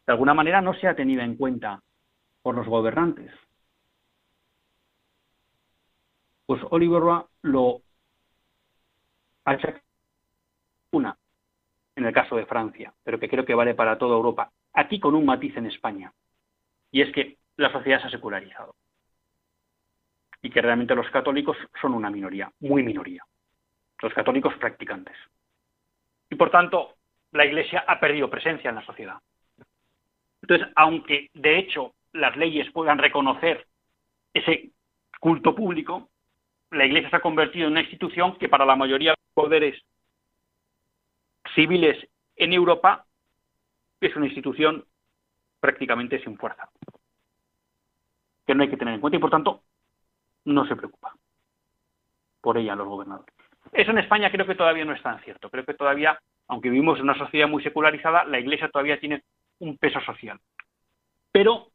[0.07, 1.83] de alguna manera no sea tenida en cuenta
[2.43, 3.33] por los gobernantes.
[6.47, 7.81] Pues Oliver lo
[9.45, 9.83] achaca
[10.91, 11.17] una
[11.97, 15.15] en el caso de Francia, pero que creo que vale para toda Europa, aquí con
[15.15, 16.13] un matiz en España,
[16.91, 18.75] y es que la sociedad se ha secularizado
[20.43, 23.25] y que realmente los católicos son una minoría, muy minoría
[24.05, 25.17] los católicos practicantes.
[26.31, 26.97] Y por tanto,
[27.33, 29.17] la Iglesia ha perdido presencia en la sociedad.
[30.45, 33.67] Entonces, aunque de hecho las leyes puedan reconocer
[34.35, 34.73] ese
[35.19, 36.11] culto público,
[36.71, 39.83] la Iglesia se ha convertido en una institución que para la mayoría de los poderes
[41.55, 41.97] civiles
[42.37, 43.07] en Europa
[44.03, 44.85] es una institución
[45.61, 46.69] prácticamente sin fuerza,
[48.47, 49.63] que no hay que tener en cuenta y por tanto
[50.45, 51.17] no se preocupa
[52.43, 53.35] por ella los gobernadores.
[53.73, 55.49] Eso en España creo que todavía no es tan cierto.
[55.49, 59.23] Creo que todavía, aunque vivimos en una sociedad muy secularizada, la Iglesia todavía tiene
[59.59, 60.41] un peso social.
[61.33, 61.71] Pero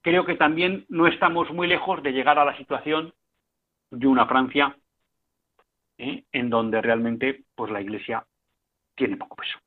[0.00, 3.14] creo que también no estamos muy lejos de llegar a la situación
[3.90, 4.76] de una Francia
[5.98, 6.24] ¿eh?
[6.32, 8.26] en donde realmente pues la Iglesia
[8.94, 9.58] tiene poco peso,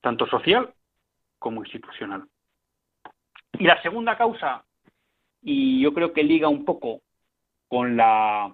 [0.00, 0.72] tanto social
[1.38, 2.26] como institucional.
[3.52, 4.64] Y la segunda causa,
[5.42, 7.02] y yo creo que liga un poco
[7.68, 8.52] con la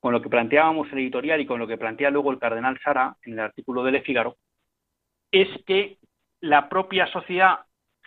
[0.00, 2.78] con lo que planteábamos en el editorial y con lo que plantea luego el cardenal
[2.82, 4.36] Sara en el artículo de Le Figaro,
[5.30, 5.98] es que
[6.40, 7.60] la propia sociedad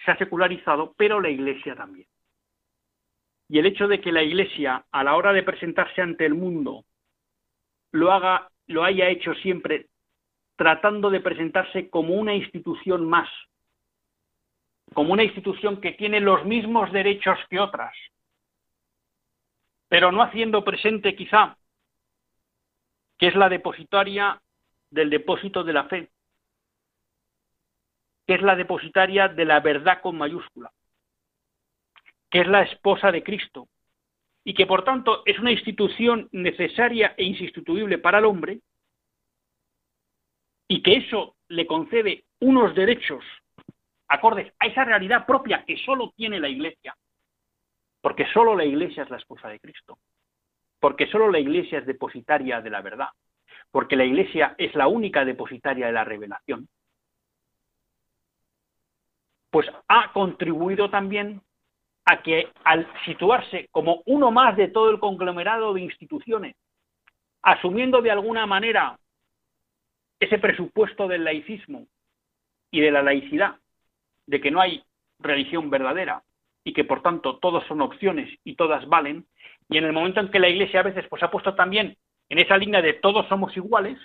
[0.04, 2.08] se ha secularizado, pero la Iglesia también.
[3.48, 6.84] Y el hecho de que la Iglesia, a la hora de presentarse ante el mundo,
[7.92, 9.88] lo haga, lo haya hecho siempre
[10.56, 13.30] tratando de presentarse como una institución más,
[14.94, 17.94] como una institución que tiene los mismos derechos que otras,
[19.88, 21.58] pero no haciendo presente quizá
[23.18, 24.42] que es la depositaria
[24.90, 26.10] del depósito de la fe,
[28.28, 30.72] que es la depositaria de la verdad con mayúscula,
[32.30, 33.68] que es la esposa de Cristo,
[34.44, 38.60] y que por tanto es una institución necesaria e insustituible para el hombre,
[40.68, 43.24] y que eso le concede unos derechos
[44.08, 46.96] acordes a esa realidad propia que solo tiene la Iglesia,
[48.02, 49.98] porque solo la Iglesia es la esposa de Cristo
[50.84, 53.08] porque solo la Iglesia es depositaria de la verdad,
[53.72, 56.68] porque la Iglesia es la única depositaria de la revelación,
[59.50, 61.42] pues ha contribuido también
[62.04, 66.58] a que al situarse como uno más de todo el conglomerado de instituciones,
[67.44, 69.00] asumiendo de alguna manera
[70.20, 71.88] ese presupuesto del laicismo
[72.72, 73.56] y de la laicidad,
[74.28, 74.84] de que no hay
[75.20, 76.22] religión verdadera
[76.64, 79.26] y que por tanto todos son opciones y todas valen,
[79.70, 81.98] y en el momento en que la Iglesia a veces pues ha puesto también
[82.30, 84.00] en esa línea de todos somos iguales,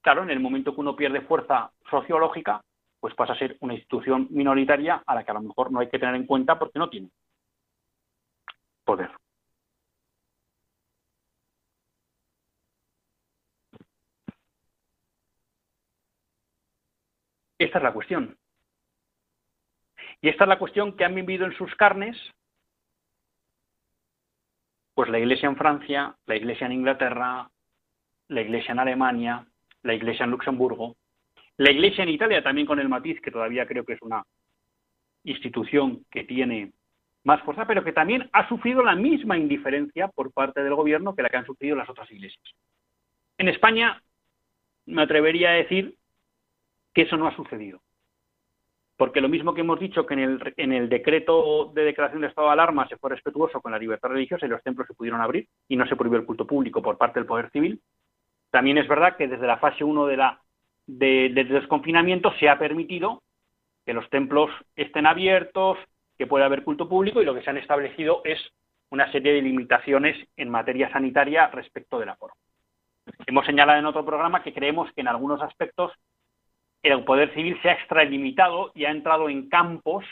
[0.00, 2.62] claro, en el momento que uno pierde fuerza sociológica,
[3.00, 5.88] pues pasa a ser una institución minoritaria a la que a lo mejor no hay
[5.88, 7.10] que tener en cuenta porque no tiene
[8.84, 9.10] poder.
[17.58, 18.36] Esta es la cuestión.
[20.20, 22.16] Y esta es la cuestión que han vivido en sus carnes
[24.96, 27.50] pues la iglesia en Francia, la iglesia en Inglaterra,
[28.28, 29.46] la iglesia en Alemania,
[29.82, 30.96] la iglesia en Luxemburgo,
[31.58, 34.24] la iglesia en Italia también con el matiz, que todavía creo que es una
[35.24, 36.72] institución que tiene
[37.24, 41.22] más fuerza, pero que también ha sufrido la misma indiferencia por parte del gobierno que
[41.22, 42.44] la que han sufrido las otras iglesias.
[43.36, 44.02] En España
[44.86, 45.98] me atrevería a decir
[46.94, 47.82] que eso no ha sucedido.
[48.96, 52.28] Porque lo mismo que hemos dicho que en el, en el decreto de declaración de
[52.28, 55.20] estado de alarma se fue respetuoso con la libertad religiosa y los templos se pudieron
[55.20, 57.80] abrir y no se prohibió el culto público por parte del Poder Civil,
[58.50, 60.40] también es verdad que desde la fase 1 de la,
[60.86, 63.22] de, del desconfinamiento se ha permitido
[63.84, 65.78] que los templos estén abiertos,
[66.16, 68.38] que pueda haber culto público y lo que se han establecido es
[68.90, 72.34] una serie de limitaciones en materia sanitaria respecto del aforo.
[73.26, 75.92] Hemos señalado en otro programa que creemos que en algunos aspectos
[76.92, 80.04] el poder civil se ha extralimitado y ha entrado en campos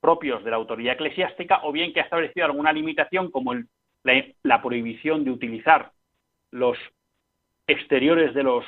[0.00, 3.54] propios de la autoridad eclesiástica o bien que ha establecido alguna limitación como
[4.02, 5.92] la, prohibición de utilizar
[6.50, 6.76] los
[7.66, 8.64] exteriores de los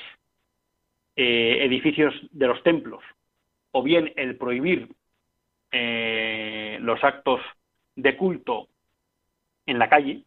[1.17, 3.03] eh, edificios de los templos
[3.73, 4.89] o bien el prohibir
[5.73, 7.41] eh, los actos
[7.97, 8.69] de culto
[9.67, 10.23] en la calle,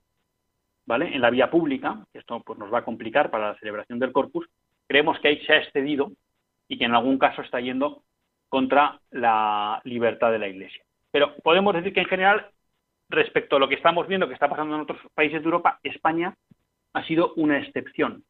[0.86, 1.14] ¿vale?
[1.14, 4.50] En la vía pública, esto pues nos va a complicar para la celebración del corpus,
[4.88, 6.12] creemos que ahí se ha excedido
[6.68, 8.04] y que en algún caso está yendo
[8.50, 10.84] contra la libertad de la Iglesia.
[11.12, 12.50] Pero podemos decir que en general,
[13.10, 16.36] respecto a lo que estamos viendo que está pasando en otros países de Europa, España
[16.94, 18.24] ha sido una excepción.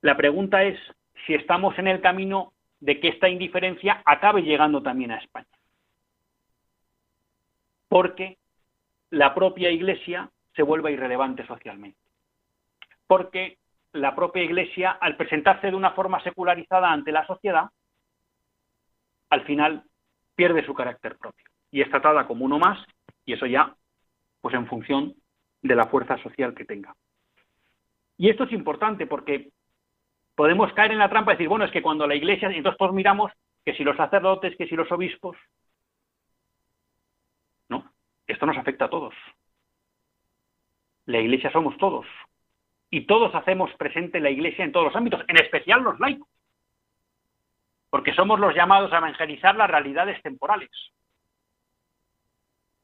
[0.00, 0.78] La pregunta es
[1.26, 5.48] si estamos en el camino de que esta indiferencia acabe llegando también a España
[7.88, 8.38] porque
[9.10, 11.98] la propia Iglesia se vuelva irrelevante socialmente.
[13.06, 13.58] Porque
[14.00, 17.68] la propia Iglesia, al presentarse de una forma secularizada ante la sociedad,
[19.30, 19.84] al final
[20.34, 22.78] pierde su carácter propio y es tratada como uno más
[23.24, 23.74] y eso ya,
[24.40, 25.14] pues en función
[25.62, 26.94] de la fuerza social que tenga.
[28.16, 29.50] Y esto es importante porque
[30.34, 32.94] podemos caer en la trampa de decir, bueno, es que cuando la Iglesia, entonces todos
[32.94, 33.32] miramos
[33.64, 35.36] que si los sacerdotes, que si los obispos,
[38.28, 39.14] esto nos afecta a todos.
[41.06, 42.06] La Iglesia somos todos.
[42.90, 46.28] Y todos hacemos presente la Iglesia en todos los ámbitos, en especial los laicos.
[47.90, 50.70] Porque somos los llamados a evangelizar las realidades temporales.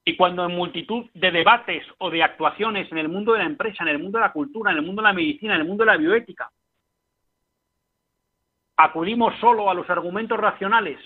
[0.05, 3.85] Y cuando en multitud de debates o de actuaciones en el mundo de la empresa,
[3.85, 5.85] en el mundo de la cultura, en el mundo de la medicina, en el mundo
[5.85, 6.51] de la bioética,
[8.77, 10.99] acudimos solo a los argumentos racionales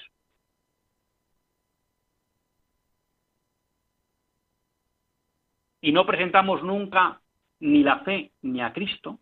[5.81, 7.21] y no presentamos nunca
[7.61, 9.19] ni la fe ni a Cristo,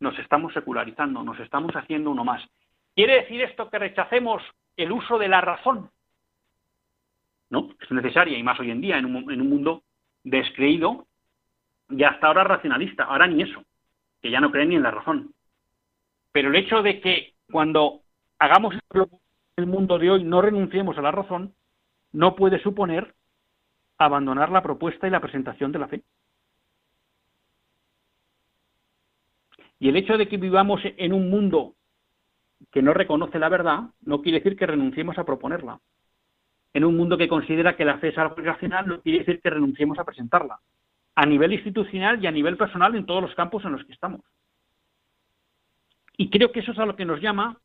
[0.00, 2.42] nos estamos secularizando, nos estamos haciendo uno más.
[2.94, 4.42] ¿Quiere decir esto que rechacemos
[4.76, 5.90] el uso de la razón?
[7.50, 9.82] No, es necesaria y más hoy en día en un, en un mundo
[10.22, 11.06] descreído
[11.88, 13.62] y hasta ahora racionalista, ahora ni eso,
[14.20, 15.32] que ya no creen ni en la razón.
[16.32, 18.00] Pero el hecho de que cuando
[18.38, 18.74] hagamos
[19.56, 21.54] el mundo de hoy no renunciemos a la razón,
[22.12, 23.14] no puede suponer
[24.04, 26.02] abandonar la propuesta y la presentación de la fe.
[29.78, 31.74] Y el hecho de que vivamos en un mundo
[32.70, 35.80] que no reconoce la verdad no quiere decir que renunciemos a proponerla.
[36.72, 39.50] En un mundo que considera que la fe es algo irracional no quiere decir que
[39.50, 40.58] renunciemos a presentarla.
[41.14, 44.22] A nivel institucional y a nivel personal en todos los campos en los que estamos.
[46.16, 47.58] Y creo que eso es a lo que nos llama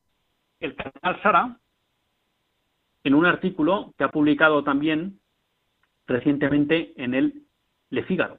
[0.59, 1.57] el cardenal Sara
[3.03, 5.18] en un artículo que ha publicado también
[6.09, 7.43] recientemente en el
[7.89, 8.37] Le Figaro.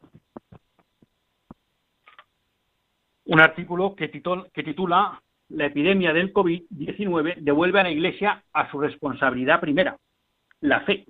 [3.27, 9.61] Un artículo que, titula La epidemia del COVID-19 devuelve a la Iglesia a su responsabilidad
[9.61, 9.97] primera,
[10.61, 11.07] la fe.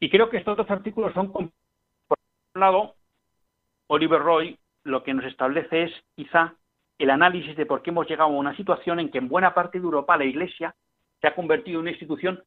[0.00, 2.94] Y creo que estos dos artículos son, por un lado,
[3.86, 6.54] Oliver Roy lo que nos establece es quizá
[6.98, 9.78] el análisis de por qué hemos llegado a una situación en que en buena parte
[9.78, 10.74] de Europa la Iglesia
[11.20, 12.42] se ha convertido en una institución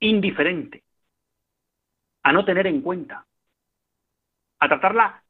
[0.00, 0.82] indiferente,
[2.26, 3.24] a no tener en cuenta,
[4.58, 5.22] a tratarla,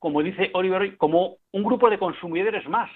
[0.00, 2.90] como dice Oliver, como un grupo de consumidores más,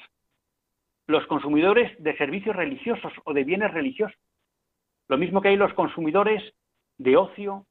[1.06, 4.18] los consumidores de servicios religiosos o de bienes religiosos.
[5.06, 6.42] Lo mismo que hay los consumidores
[6.98, 7.66] de ocio,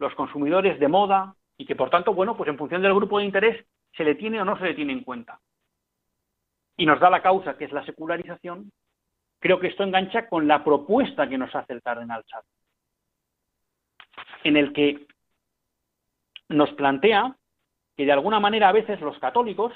[0.00, 3.26] los consumidores de moda, y que por tanto, bueno, pues en función del grupo de
[3.26, 3.64] interés
[3.96, 5.38] se le tiene o no se le tiene en cuenta.
[6.76, 8.72] Y nos da la causa, que es la secularización.
[9.38, 12.42] Creo que esto engancha con la propuesta que nos hace el cardenal Chad,
[14.42, 15.06] en el que
[16.50, 17.36] nos plantea
[17.96, 19.72] que de alguna manera a veces los católicos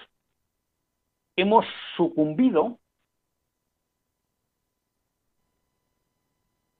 [1.37, 1.65] hemos
[1.97, 2.79] sucumbido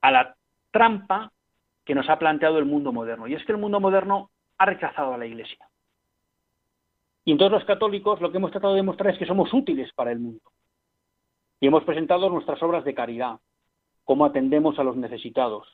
[0.01, 0.35] a la
[0.71, 1.31] trampa
[1.83, 3.27] que nos ha planteado el mundo moderno.
[3.27, 5.67] Y es que el mundo moderno ha rechazado a la Iglesia.
[7.23, 10.11] Y entonces los católicos lo que hemos tratado de demostrar es que somos útiles para
[10.11, 10.51] el mundo.
[11.59, 13.39] Y hemos presentado nuestras obras de caridad,
[14.03, 15.67] cómo atendemos a los necesitados,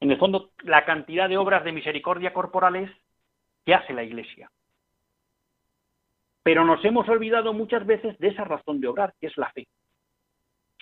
[0.00, 2.90] en el fondo, la cantidad de obras de misericordia corporales
[3.68, 4.50] que hace la Iglesia.
[6.42, 9.68] Pero nos hemos olvidado muchas veces de esa razón de obrar, que es la fe.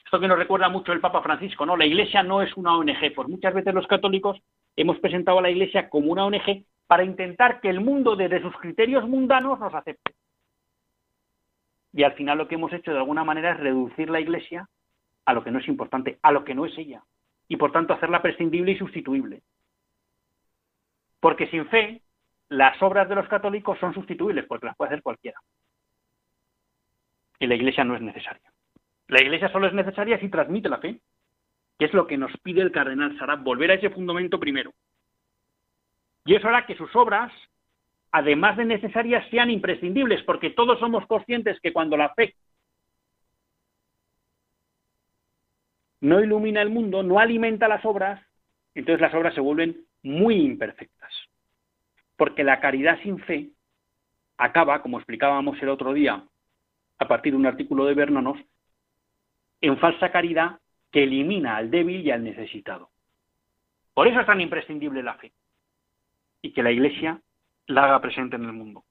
[0.05, 1.77] Esto que nos recuerda mucho el Papa Francisco, ¿no?
[1.77, 4.41] La Iglesia no es una ONG, pues muchas veces los católicos
[4.77, 8.57] hemos presentado a la Iglesia como una ONG para intentar que el mundo desde sus
[8.59, 10.15] criterios mundanos nos acepte.
[11.93, 14.69] Y al final lo que hemos hecho de alguna manera es reducir la Iglesia
[15.25, 17.03] a lo que no es importante, a lo que no es ella,
[17.49, 19.43] y por tanto hacerla prescindible y sustituible.
[21.19, 22.03] Porque sin fe,
[22.49, 25.39] las obras de los católicos son sustituibles, porque las puede hacer cualquiera.
[27.39, 28.53] Y la Iglesia no es necesaria.
[29.09, 31.01] La Iglesia solo es necesaria si transmite la fe,
[31.79, 34.73] que es lo que nos pide el cardenal Sarab, volver a ese fundamento primero.
[36.25, 37.33] Y eso hará que sus obras
[38.17, 42.35] además de necesarias, sean imprescindibles, porque todos somos conscientes que cuando la fe
[46.01, 48.25] no ilumina el mundo, no alimenta las obras,
[48.75, 51.13] entonces las obras se vuelven muy imperfectas.
[52.17, 53.51] Porque la caridad sin fe
[54.37, 56.25] acaba, como explicábamos el otro día,
[56.99, 58.39] a partir de un artículo de Bernanos,
[59.61, 60.61] en falsa caridad
[60.91, 62.91] que elimina al débil y al necesitado.
[63.95, 65.33] Por eso es tan imprescindible la fe.
[66.43, 67.21] Y que la Iglesia
[67.67, 68.85] la haga presente en el mundo.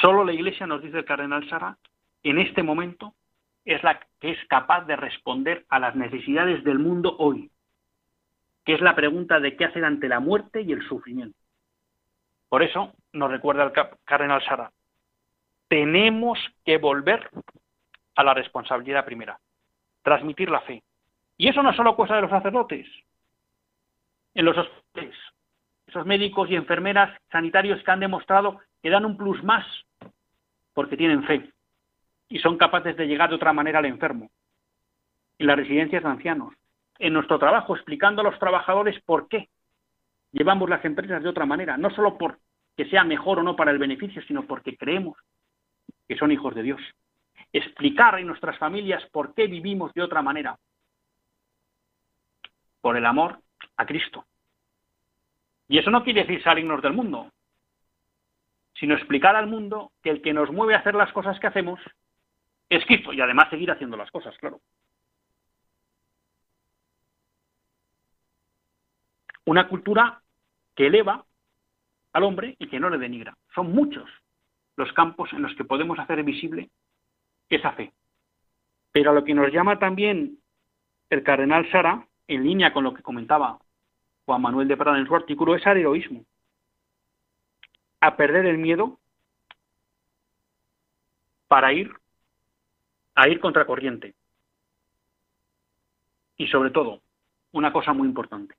[0.00, 1.76] Solo la Iglesia, nos dice el cardenal Sara,
[2.22, 3.14] en este momento
[3.64, 7.50] es la que es capaz de responder a las necesidades del mundo hoy,
[8.70, 11.36] que es la pregunta de qué hacer ante la muerte y el sufrimiento.
[12.48, 13.72] Por eso nos recuerda el
[14.04, 14.70] cardenal Sara,
[15.66, 17.28] tenemos que volver
[18.14, 19.40] a la responsabilidad primera,
[20.04, 20.84] transmitir la fe.
[21.36, 22.86] Y eso no es solo cosa de los sacerdotes,
[24.34, 25.16] en los hospitales.
[25.88, 29.66] Esos médicos y enfermeras sanitarios que han demostrado que dan un plus más
[30.74, 31.50] porque tienen fe
[32.28, 34.30] y son capaces de llegar de otra manera al enfermo.
[35.38, 36.54] En las residencias de ancianos.
[37.00, 39.48] En nuestro trabajo, explicando a los trabajadores por qué
[40.32, 41.76] llevamos las empresas de otra manera.
[41.76, 42.38] No solo por
[42.76, 45.18] que sea mejor o no para el beneficio, sino porque creemos
[46.06, 46.80] que son hijos de Dios.
[47.52, 50.58] Explicar en nuestras familias por qué vivimos de otra manera.
[52.80, 53.40] Por el amor
[53.76, 54.24] a Cristo.
[55.68, 57.30] Y eso no quiere decir salirnos del mundo,
[58.74, 61.80] sino explicar al mundo que el que nos mueve a hacer las cosas que hacemos
[62.68, 64.60] es Cristo y además seguir haciendo las cosas, claro.
[69.50, 70.22] Una cultura
[70.76, 71.26] que eleva
[72.12, 73.36] al hombre y que no le denigra.
[73.52, 74.08] Son muchos
[74.76, 76.70] los campos en los que podemos hacer visible
[77.48, 77.92] esa fe.
[78.92, 80.38] Pero a lo que nos llama también
[81.08, 83.58] el cardenal Sara, en línea con lo que comentaba
[84.24, 86.24] Juan Manuel de Prada en su artículo, es al heroísmo.
[87.98, 89.00] A perder el miedo
[91.48, 91.92] para ir
[93.16, 94.14] a ir contracorriente.
[96.36, 97.02] Y sobre todo,
[97.50, 98.54] una cosa muy importante.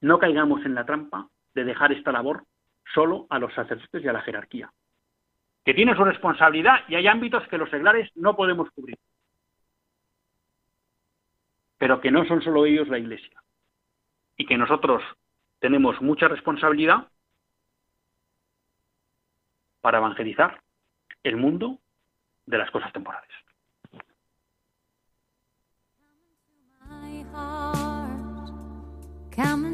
[0.00, 2.44] No caigamos en la trampa de dejar esta labor
[2.94, 4.70] solo a los sacerdotes y a la jerarquía,
[5.64, 8.96] que tienen su responsabilidad y hay ámbitos que los seglares no podemos cubrir
[11.78, 13.42] pero que no son solo ellos la Iglesia.
[14.36, 15.02] Y que nosotros
[15.60, 17.08] tenemos mucha responsabilidad
[19.80, 20.60] para evangelizar
[21.22, 21.78] el mundo
[22.46, 23.30] de las cosas temporales.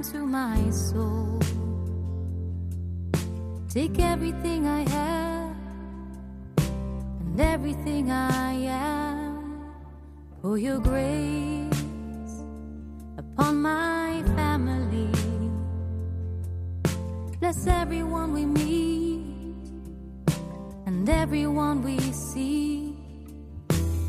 [0.03, 1.39] Into my soul.
[3.69, 5.57] Take everything I have
[7.21, 9.63] and everything I am
[10.41, 11.73] for your grace.
[13.17, 15.11] upon my family.
[17.39, 19.23] Bless everyone we meet
[20.87, 22.97] and everyone we see.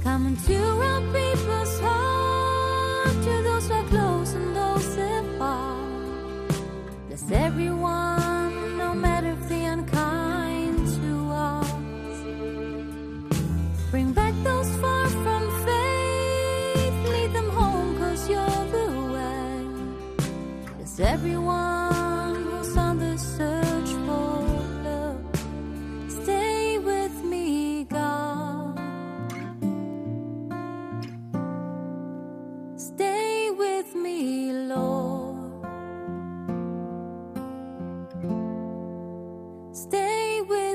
[0.03, 2.02] Come into our people's heart,
[7.31, 8.12] Everyone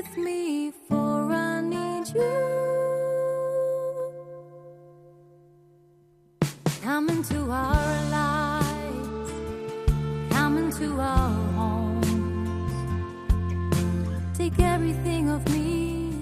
[0.01, 2.37] with me, for I need you.
[6.81, 7.99] Come into our
[10.79, 12.73] to our homes.
[14.37, 16.13] Take everything of me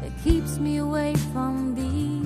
[0.00, 2.25] that keeps me away from thee.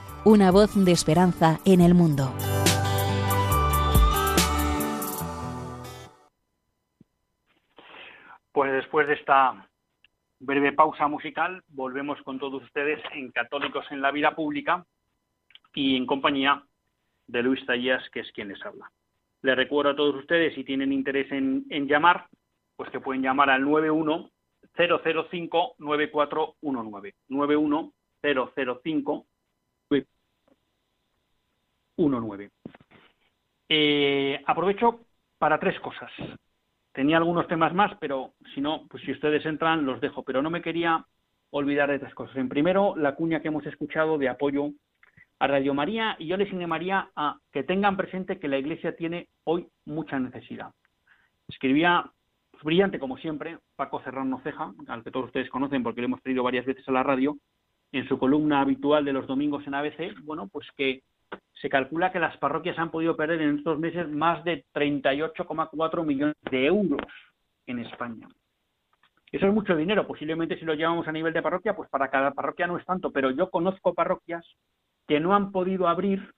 [0.23, 2.31] una voz de esperanza en el mundo.
[8.51, 9.67] Pues después de esta
[10.39, 14.85] breve pausa musical, volvemos con todos ustedes en Católicos en la Vida Pública
[15.73, 16.63] y en compañía
[17.27, 18.91] de Luis Tallas, que es quien les habla.
[19.41, 22.27] Les recuerdo a todos ustedes, si tienen interés en, en llamar,
[22.75, 24.29] pues que pueden llamar al 91
[24.75, 29.25] 005 9419 91 005
[31.97, 32.49] 1.9.
[33.69, 35.01] Eh, aprovecho
[35.37, 36.11] para tres cosas.
[36.91, 40.23] Tenía algunos temas más, pero si no, pues si ustedes entran, los dejo.
[40.23, 41.05] Pero no me quería
[41.51, 42.35] olvidar de tres cosas.
[42.37, 44.71] En primero, la cuña que hemos escuchado de apoyo
[45.39, 49.27] a Radio María, y yo les animaría a que tengan presente que la Iglesia tiene
[49.43, 50.71] hoy mucha necesidad.
[51.47, 52.05] Escribía,
[52.51, 56.21] pues, brillante como siempre, Paco Serrano Ceja, al que todos ustedes conocen porque lo hemos
[56.21, 57.37] traído varias veces a la radio,
[57.91, 61.01] en su columna habitual de los domingos en ABC, bueno, pues que
[61.53, 66.35] se calcula que las parroquias han podido perder en estos meses más de 38,4 millones
[66.49, 67.01] de euros
[67.67, 68.27] en España.
[69.31, 72.31] Eso es mucho dinero, posiblemente si lo llevamos a nivel de parroquia, pues para cada
[72.31, 74.45] parroquia no es tanto, pero yo conozco parroquias
[75.07, 76.33] que no han podido abrir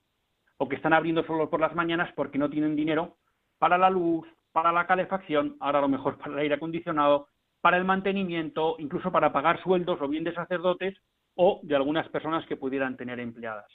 [0.57, 3.17] o que están abriendo solo por las mañanas porque no tienen dinero
[3.57, 7.29] para la luz, para la calefacción, ahora a lo mejor para el aire acondicionado,
[7.61, 10.95] para el mantenimiento, incluso para pagar sueldos o bien de sacerdotes
[11.35, 13.65] o de algunas personas que pudieran tener empleadas.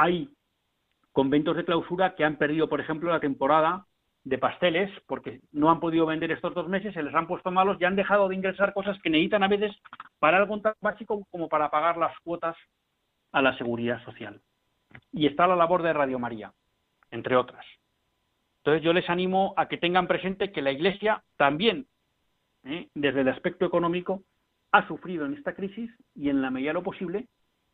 [0.00, 0.30] Hay
[1.12, 3.84] conventos de clausura que han perdido, por ejemplo, la temporada
[4.24, 7.76] de pasteles porque no han podido vender estos dos meses, se les han puesto malos
[7.78, 9.76] y han dejado de ingresar cosas que necesitan a veces
[10.18, 12.56] para algo tan básico como para pagar las cuotas
[13.32, 14.40] a la seguridad social.
[15.12, 16.50] Y está la labor de Radio María,
[17.10, 17.66] entre otras.
[18.60, 21.88] Entonces yo les animo a que tengan presente que la Iglesia también,
[22.64, 22.88] ¿eh?
[22.94, 24.22] desde el aspecto económico,
[24.72, 27.26] ha sufrido en esta crisis y en la medida de lo posible,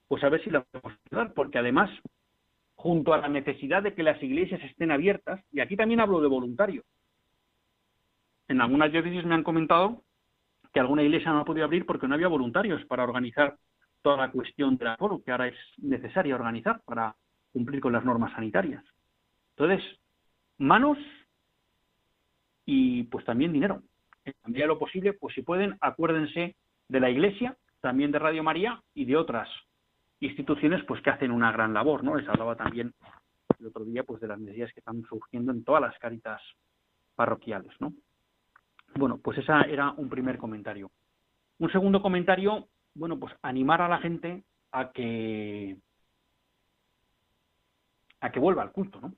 [0.08, 1.90] pues a ver si la podemos ayudar, porque además
[2.86, 6.28] junto a la necesidad de que las iglesias estén abiertas, y aquí también hablo de
[6.28, 6.84] voluntarios.
[8.46, 10.04] En algunas diócesis me han comentado
[10.72, 13.56] que alguna iglesia no ha podido abrir porque no había voluntarios para organizar
[14.02, 17.16] toda la cuestión del aforo que ahora es necesaria organizar para
[17.52, 18.84] cumplir con las normas sanitarias.
[19.56, 19.84] Entonces,
[20.58, 20.98] manos
[22.66, 23.82] y pues también dinero.
[24.24, 26.54] En la medida de lo posible, pues si pueden, acuérdense
[26.88, 29.48] de la Iglesia, también de Radio María y de otras
[30.20, 32.16] instituciones pues que hacen una gran labor, ¿no?
[32.16, 32.94] Les hablaba también
[33.58, 36.40] el otro día pues de las necesidades que están surgiendo en todas las caritas
[37.14, 37.92] parroquiales, ¿no?
[38.94, 40.90] Bueno, pues ese era un primer comentario.
[41.58, 45.76] Un segundo comentario, bueno, pues animar a la gente a que
[48.20, 49.14] a que vuelva al culto, ¿no?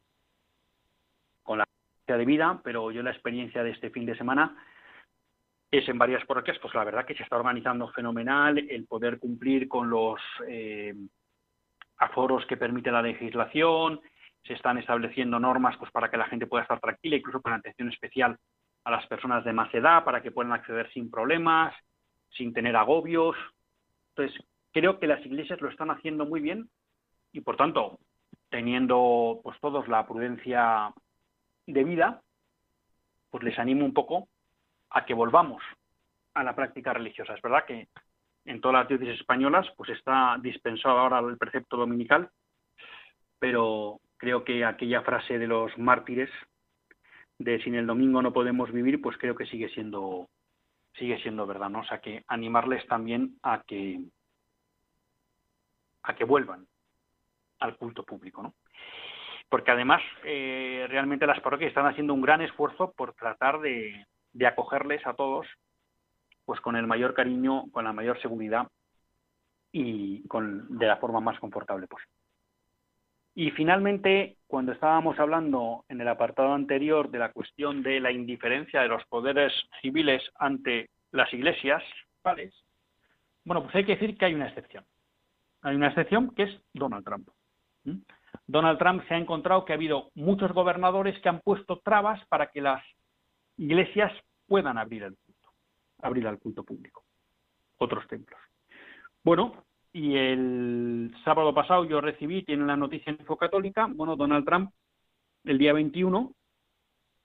[1.43, 1.69] Con la
[2.07, 4.57] de vida, pero yo la experiencia de este fin de semana
[5.71, 9.69] es en varias parroquias, pues la verdad que se está organizando fenomenal el poder cumplir
[9.69, 10.95] con los eh,
[11.99, 14.01] aforos que permite la legislación,
[14.45, 17.89] se están estableciendo normas pues para que la gente pueda estar tranquila, incluso con atención
[17.89, 18.39] especial
[18.85, 21.75] a las personas de más edad para que puedan acceder sin problemas,
[22.31, 23.37] sin tener agobios.
[24.11, 24.43] Entonces,
[24.73, 26.71] creo que las iglesias lo están haciendo muy bien
[27.33, 27.99] y por tanto,
[28.49, 30.95] teniendo pues todos la prudencia
[31.67, 32.23] debida,
[33.31, 34.29] pues les animo un poco
[34.91, 35.63] a que volvamos
[36.35, 37.35] a la práctica religiosa.
[37.35, 37.89] Es verdad que
[38.45, 42.31] en todas las diócesis españolas pues está dispensado ahora el precepto dominical,
[43.39, 46.31] pero creo que aquella frase de los mártires
[47.39, 50.29] de sin el domingo no podemos vivir, pues creo que sigue siendo
[50.95, 51.81] sigue siendo verdad, ¿no?
[51.81, 54.01] O sea que animarles también a que
[56.03, 56.67] a que vuelvan
[57.61, 58.55] al culto público, ¿no?
[59.49, 64.47] Porque además eh, realmente las parroquias están haciendo un gran esfuerzo por tratar de, de
[64.47, 65.47] acogerles a todos
[66.45, 68.69] pues con el mayor cariño, con la mayor seguridad
[69.71, 72.15] y con, de la forma más confortable posible.
[73.35, 78.81] Y finalmente, cuando estábamos hablando en el apartado anterior de la cuestión de la indiferencia
[78.81, 79.53] de los poderes
[79.83, 81.83] civiles ante las iglesias,
[82.25, 82.51] ¿vale?
[83.45, 84.85] bueno, pues hay que decir que hay una excepción.
[85.63, 87.29] Hay una excepción que es Donald Trump.
[88.47, 92.49] Donald Trump se ha encontrado que ha habido muchos gobernadores que han puesto trabas para
[92.49, 92.83] que las
[93.59, 94.13] iglesias
[94.47, 95.51] puedan abrir el culto,
[96.01, 97.05] abrir al culto público,
[97.77, 98.41] otros templos.
[99.23, 104.47] Bueno, y el sábado pasado yo recibí, tiene la noticia en Info Católica, bueno, Donald
[104.47, 104.71] Trump,
[105.45, 106.33] el día 21,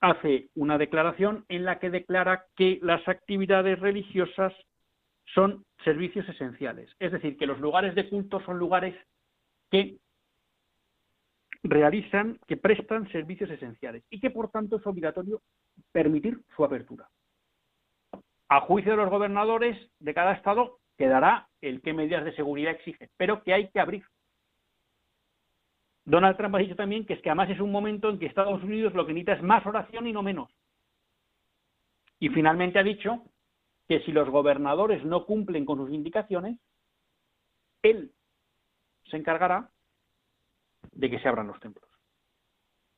[0.00, 4.52] hace una declaración en la que declara que las actividades religiosas
[5.34, 6.90] son servicios esenciales.
[6.98, 8.94] Es decir, que los lugares de culto son lugares
[9.70, 9.96] que
[11.64, 15.40] realizan, que prestan servicios esenciales y que por tanto es obligatorio
[15.92, 17.08] permitir su apertura.
[18.48, 23.08] A juicio de los gobernadores de cada estado quedará el qué medidas de seguridad exige,
[23.16, 24.04] pero que hay que abrir.
[26.04, 28.62] Donald Trump ha dicho también que es que además es un momento en que Estados
[28.62, 30.50] Unidos lo que necesita es más oración y no menos.
[32.20, 33.24] Y finalmente ha dicho
[33.88, 36.58] que si los gobernadores no cumplen con sus indicaciones,
[37.82, 38.12] él
[39.06, 39.70] se encargará
[40.94, 41.88] de que se abran los templos.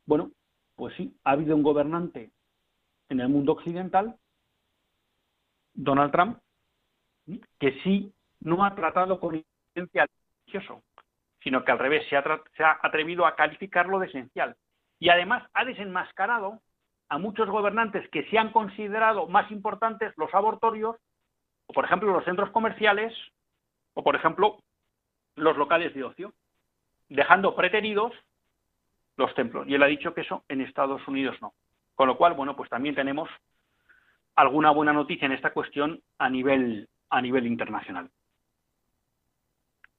[0.05, 0.31] Bueno,
[0.77, 2.31] pues sí, ha habido un gobernante
[3.09, 4.17] en el mundo occidental,
[5.75, 6.39] Donald Trump,
[7.59, 9.43] que sí no ha tratado con
[9.75, 10.09] esencial
[10.47, 10.83] religioso,
[11.43, 14.57] sino que al revés se ha, atrevido a calificarlo de esencial.
[14.99, 16.61] Y además ha desenmascarado
[17.09, 20.97] a muchos gobernantes que se han considerado más importantes los abortorios,
[21.67, 23.13] por ejemplo los centros comerciales,
[23.95, 24.59] o por ejemplo
[25.35, 26.33] los locales de ocio
[27.09, 28.13] dejando preteridos
[29.17, 29.67] los templos.
[29.69, 31.55] Y él ha dicho que eso en Estados Unidos no.
[31.95, 33.29] Con lo cual, bueno, pues también tenemos
[34.35, 38.11] alguna buena noticia en esta cuestión a nivel, a nivel internacional.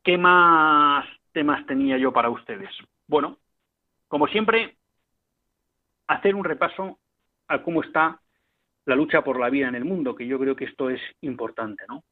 [0.03, 2.69] ¿Qué más temas tenía yo para ustedes?
[3.07, 3.37] Bueno,
[4.07, 4.77] como siempre,
[6.07, 6.99] hacer un repaso
[7.47, 8.19] a cómo está
[8.85, 11.83] la lucha por la vida en el mundo, que yo creo que esto es importante,
[11.89, 12.03] ¿no?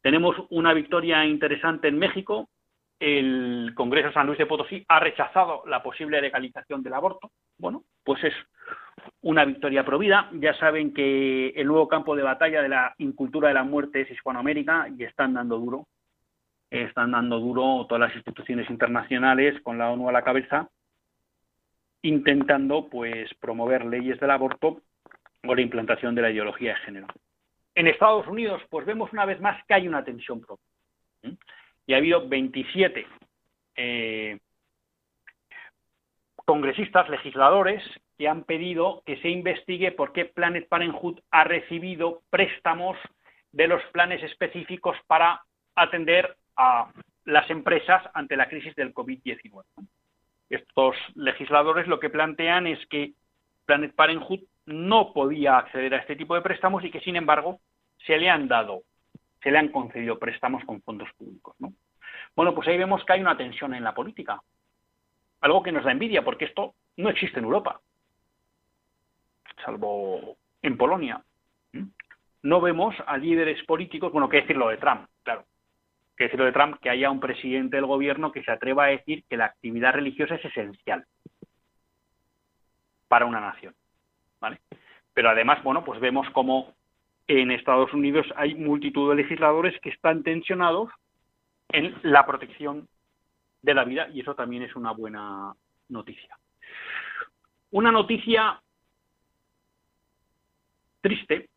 [0.00, 2.48] Tenemos una victoria interesante en México,
[3.00, 7.30] el Congreso de San Luis de Potosí ha rechazado la posible legalización del aborto.
[7.58, 8.34] Bueno, pues es
[9.22, 10.30] una victoria provida.
[10.34, 14.10] Ya saben que el nuevo campo de batalla de la incultura de la muerte es
[14.10, 15.86] Hispanoamérica y están dando duro.
[16.70, 20.68] Están dando duro todas las instituciones internacionales con la ONU a la cabeza,
[22.02, 24.80] intentando pues promover leyes del aborto
[25.46, 27.06] o la implantación de la ideología de género.
[27.76, 30.66] En Estados Unidos, pues vemos una vez más que hay una tensión propia
[31.86, 33.06] y ha habido 27
[33.76, 34.38] eh,
[36.36, 37.82] congresistas, legisladores,
[38.18, 42.96] que han pedido que se investigue por qué Planet Parenthood ha recibido préstamos
[43.52, 45.42] de los planes específicos para
[45.74, 46.90] atender a
[47.24, 49.64] las empresas ante la crisis del COVID-19.
[50.50, 53.12] Estos legisladores lo que plantean es que
[53.64, 57.60] Planet Parenthood no podía acceder a este tipo de préstamos y que, sin embargo,
[58.06, 58.82] se le han dado
[59.44, 61.54] se le han concedido préstamos con fondos públicos.
[61.58, 61.74] ¿no?
[62.34, 64.42] Bueno, pues ahí vemos que hay una tensión en la política,
[65.42, 67.80] algo que nos da envidia, porque esto no existe en Europa,
[69.62, 71.22] salvo en Polonia.
[72.42, 75.44] No vemos a líderes políticos, bueno, qué decirlo de Trump, claro,
[76.16, 79.24] qué decirlo de Trump, que haya un presidente del gobierno que se atreva a decir
[79.28, 81.04] que la actividad religiosa es esencial
[83.08, 83.74] para una nación.
[84.40, 84.60] ¿vale?
[85.12, 86.74] Pero además, bueno, pues vemos cómo
[87.26, 90.90] en Estados Unidos hay multitud de legisladores que están tensionados
[91.68, 92.88] en la protección
[93.62, 95.54] de la vida y eso también es una buena
[95.88, 96.36] noticia.
[97.70, 98.60] Una noticia
[101.00, 101.48] triste,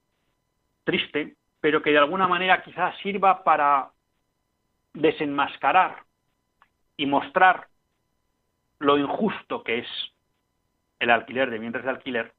[0.84, 3.92] triste, pero que de alguna manera quizás sirva para
[4.94, 6.04] desenmascarar
[6.96, 7.68] y mostrar
[8.80, 9.88] lo injusto que es
[11.00, 12.34] el alquiler de vientres de alquiler,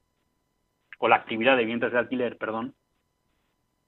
[0.98, 2.74] o la actividad de vientres de alquiler, perdón,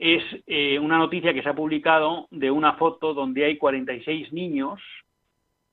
[0.00, 4.80] es eh, una noticia que se ha publicado de una foto donde hay 46 niños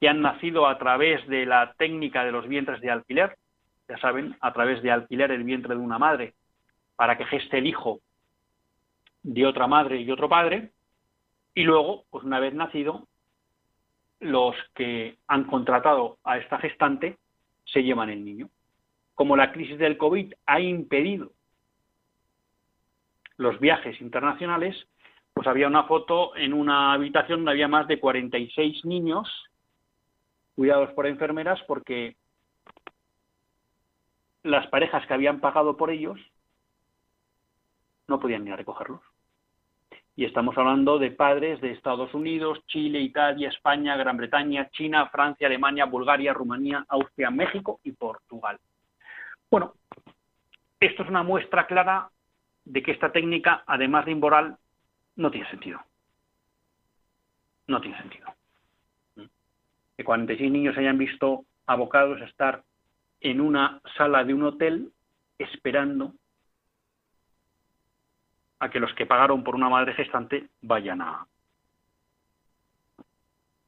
[0.01, 3.37] que han nacido a través de la técnica de los vientres de alquiler,
[3.87, 6.33] ya saben, a través de alquiler el vientre de una madre
[6.97, 8.01] para que geste el hijo
[9.23, 10.71] de otra madre y otro padre,
[11.55, 13.07] y luego, pues una vez nacido,
[14.19, 17.17] los que han contratado a esta gestante
[17.63, 18.49] se llevan el niño.
[19.15, 21.31] Como la crisis del COVID ha impedido
[23.37, 24.75] los viajes internacionales,
[25.33, 29.27] pues había una foto en una habitación donde había más de 46 niños
[30.55, 32.15] cuidados por enfermeras porque
[34.43, 36.19] las parejas que habían pagado por ellos
[38.07, 39.01] no podían ni a recogerlos.
[40.15, 45.45] Y estamos hablando de padres de Estados Unidos, Chile, Italia, España, Gran Bretaña, China, Francia,
[45.45, 48.57] Alemania, Bulgaria, Rumanía, Austria, México y Portugal.
[49.51, 49.73] Bueno,
[50.79, 52.09] esto es una muestra clara
[52.67, 54.57] de que esta técnica, además de inmoral,
[55.15, 55.81] no tiene sentido.
[57.67, 58.27] No tiene sentido.
[59.95, 62.63] Que 46 niños hayan visto abocados a estar
[63.21, 64.91] en una sala de un hotel
[65.39, 66.13] esperando
[68.59, 71.25] a que los que pagaron por una madre gestante vayan a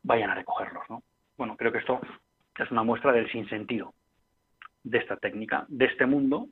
[0.03, 1.03] vayan a recogerlos, ¿no?
[1.37, 2.01] Bueno, creo que esto
[2.57, 3.93] es una muestra del sinsentido
[4.83, 6.47] de esta técnica, de este mundo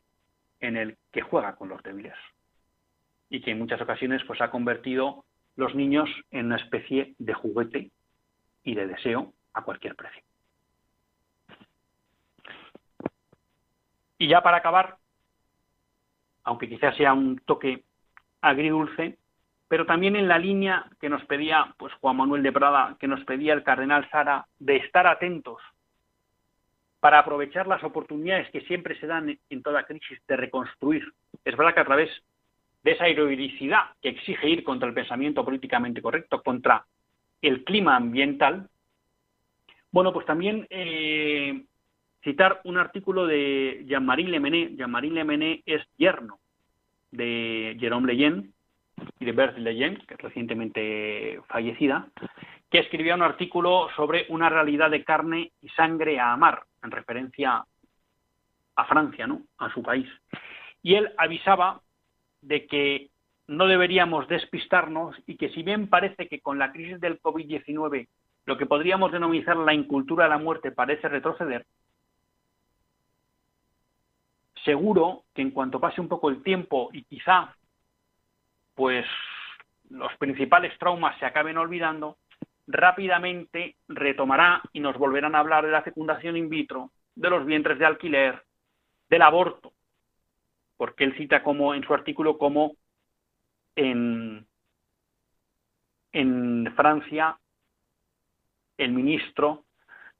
[0.59, 2.15] en el que juega con los débiles
[3.29, 5.25] y que en muchas ocasiones pues ha convertido
[5.55, 7.91] los niños en una especie de juguete
[8.63, 10.21] y de deseo a cualquier precio.
[14.19, 14.97] Y ya para acabar,
[16.43, 17.83] aunque quizás sea un toque
[18.41, 19.17] agridulce,
[19.67, 23.23] pero también en la línea que nos pedía pues Juan Manuel de Prada, que nos
[23.25, 25.61] pedía el cardenal Sara, de estar atentos
[26.99, 31.13] para aprovechar las oportunidades que siempre se dan en toda crisis de reconstruir.
[31.45, 32.09] Es verdad que a través
[32.83, 36.85] de esa heroicidad que exige ir contra el pensamiento políticamente correcto, contra
[37.41, 38.69] el clima ambiental,
[39.91, 41.63] bueno, pues también eh,
[42.23, 44.75] citar un artículo de Jean-Marie Lemené.
[44.75, 46.39] Jean-Marie Lemené es yerno
[47.11, 48.53] de Jérôme Leyen
[49.19, 52.09] y de Berthe Leyen, que es recientemente fallecida,
[52.69, 57.63] que escribía un artículo sobre una realidad de carne y sangre a amar, en referencia
[58.75, 59.41] a Francia, ¿no?
[59.57, 60.07] a su país.
[60.83, 61.81] Y él avisaba
[62.41, 63.09] de que
[63.47, 68.07] no deberíamos despistarnos y que si bien parece que con la crisis del COVID-19
[68.45, 71.65] lo que podríamos denominar la incultura de la muerte parece retroceder,
[74.63, 77.55] seguro que en cuanto pase un poco el tiempo y quizá
[78.75, 79.05] pues
[79.89, 82.17] los principales traumas se acaben olvidando,
[82.67, 87.79] rápidamente retomará y nos volverán a hablar de la fecundación in vitro, de los vientres
[87.79, 88.43] de alquiler,
[89.09, 89.71] del aborto,
[90.77, 92.75] porque él cita como en su artículo como
[93.75, 94.47] en,
[96.75, 97.37] Francia
[98.77, 99.65] el ministro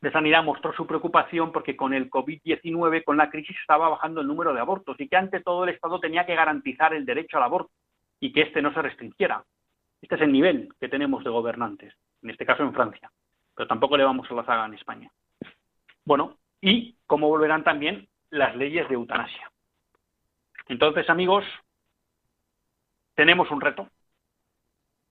[0.01, 4.28] de Sanidad mostró su preocupación porque con el COVID-19, con la crisis, estaba bajando el
[4.28, 7.43] número de abortos y que ante todo el Estado tenía que garantizar el derecho al
[7.43, 7.72] aborto
[8.20, 9.43] y que éste no se restringiera.
[10.01, 13.12] Este es el nivel que tenemos de gobernantes, en este caso en Francia,
[13.55, 15.12] pero tampoco le vamos a la zaga en España.
[16.05, 19.51] Bueno, y cómo volverán también las leyes de eutanasia.
[20.70, 21.45] Entonces, amigos,
[23.15, 23.89] tenemos un reto.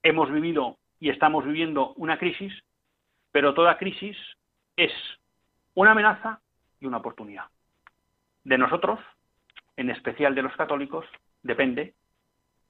[0.02, 2.52] Hemos vivido y estamos viviendo una crisis,
[3.32, 4.16] pero toda crisis
[4.76, 4.92] es
[5.74, 6.40] una amenaza
[6.80, 7.46] y una oportunidad.
[8.44, 9.00] De nosotros,
[9.76, 11.04] en especial de los católicos,
[11.42, 11.94] depende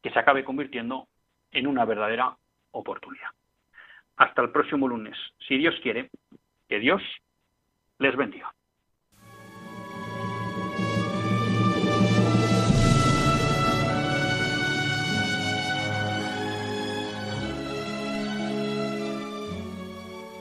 [0.02, 1.08] que se acabe convirtiendo
[1.50, 2.36] en una verdadera
[2.70, 3.30] oportunidad.
[4.16, 5.16] Hasta el próximo lunes,
[5.46, 6.10] si Dios quiere,
[6.68, 7.02] que Dios
[7.98, 8.54] les bendiga.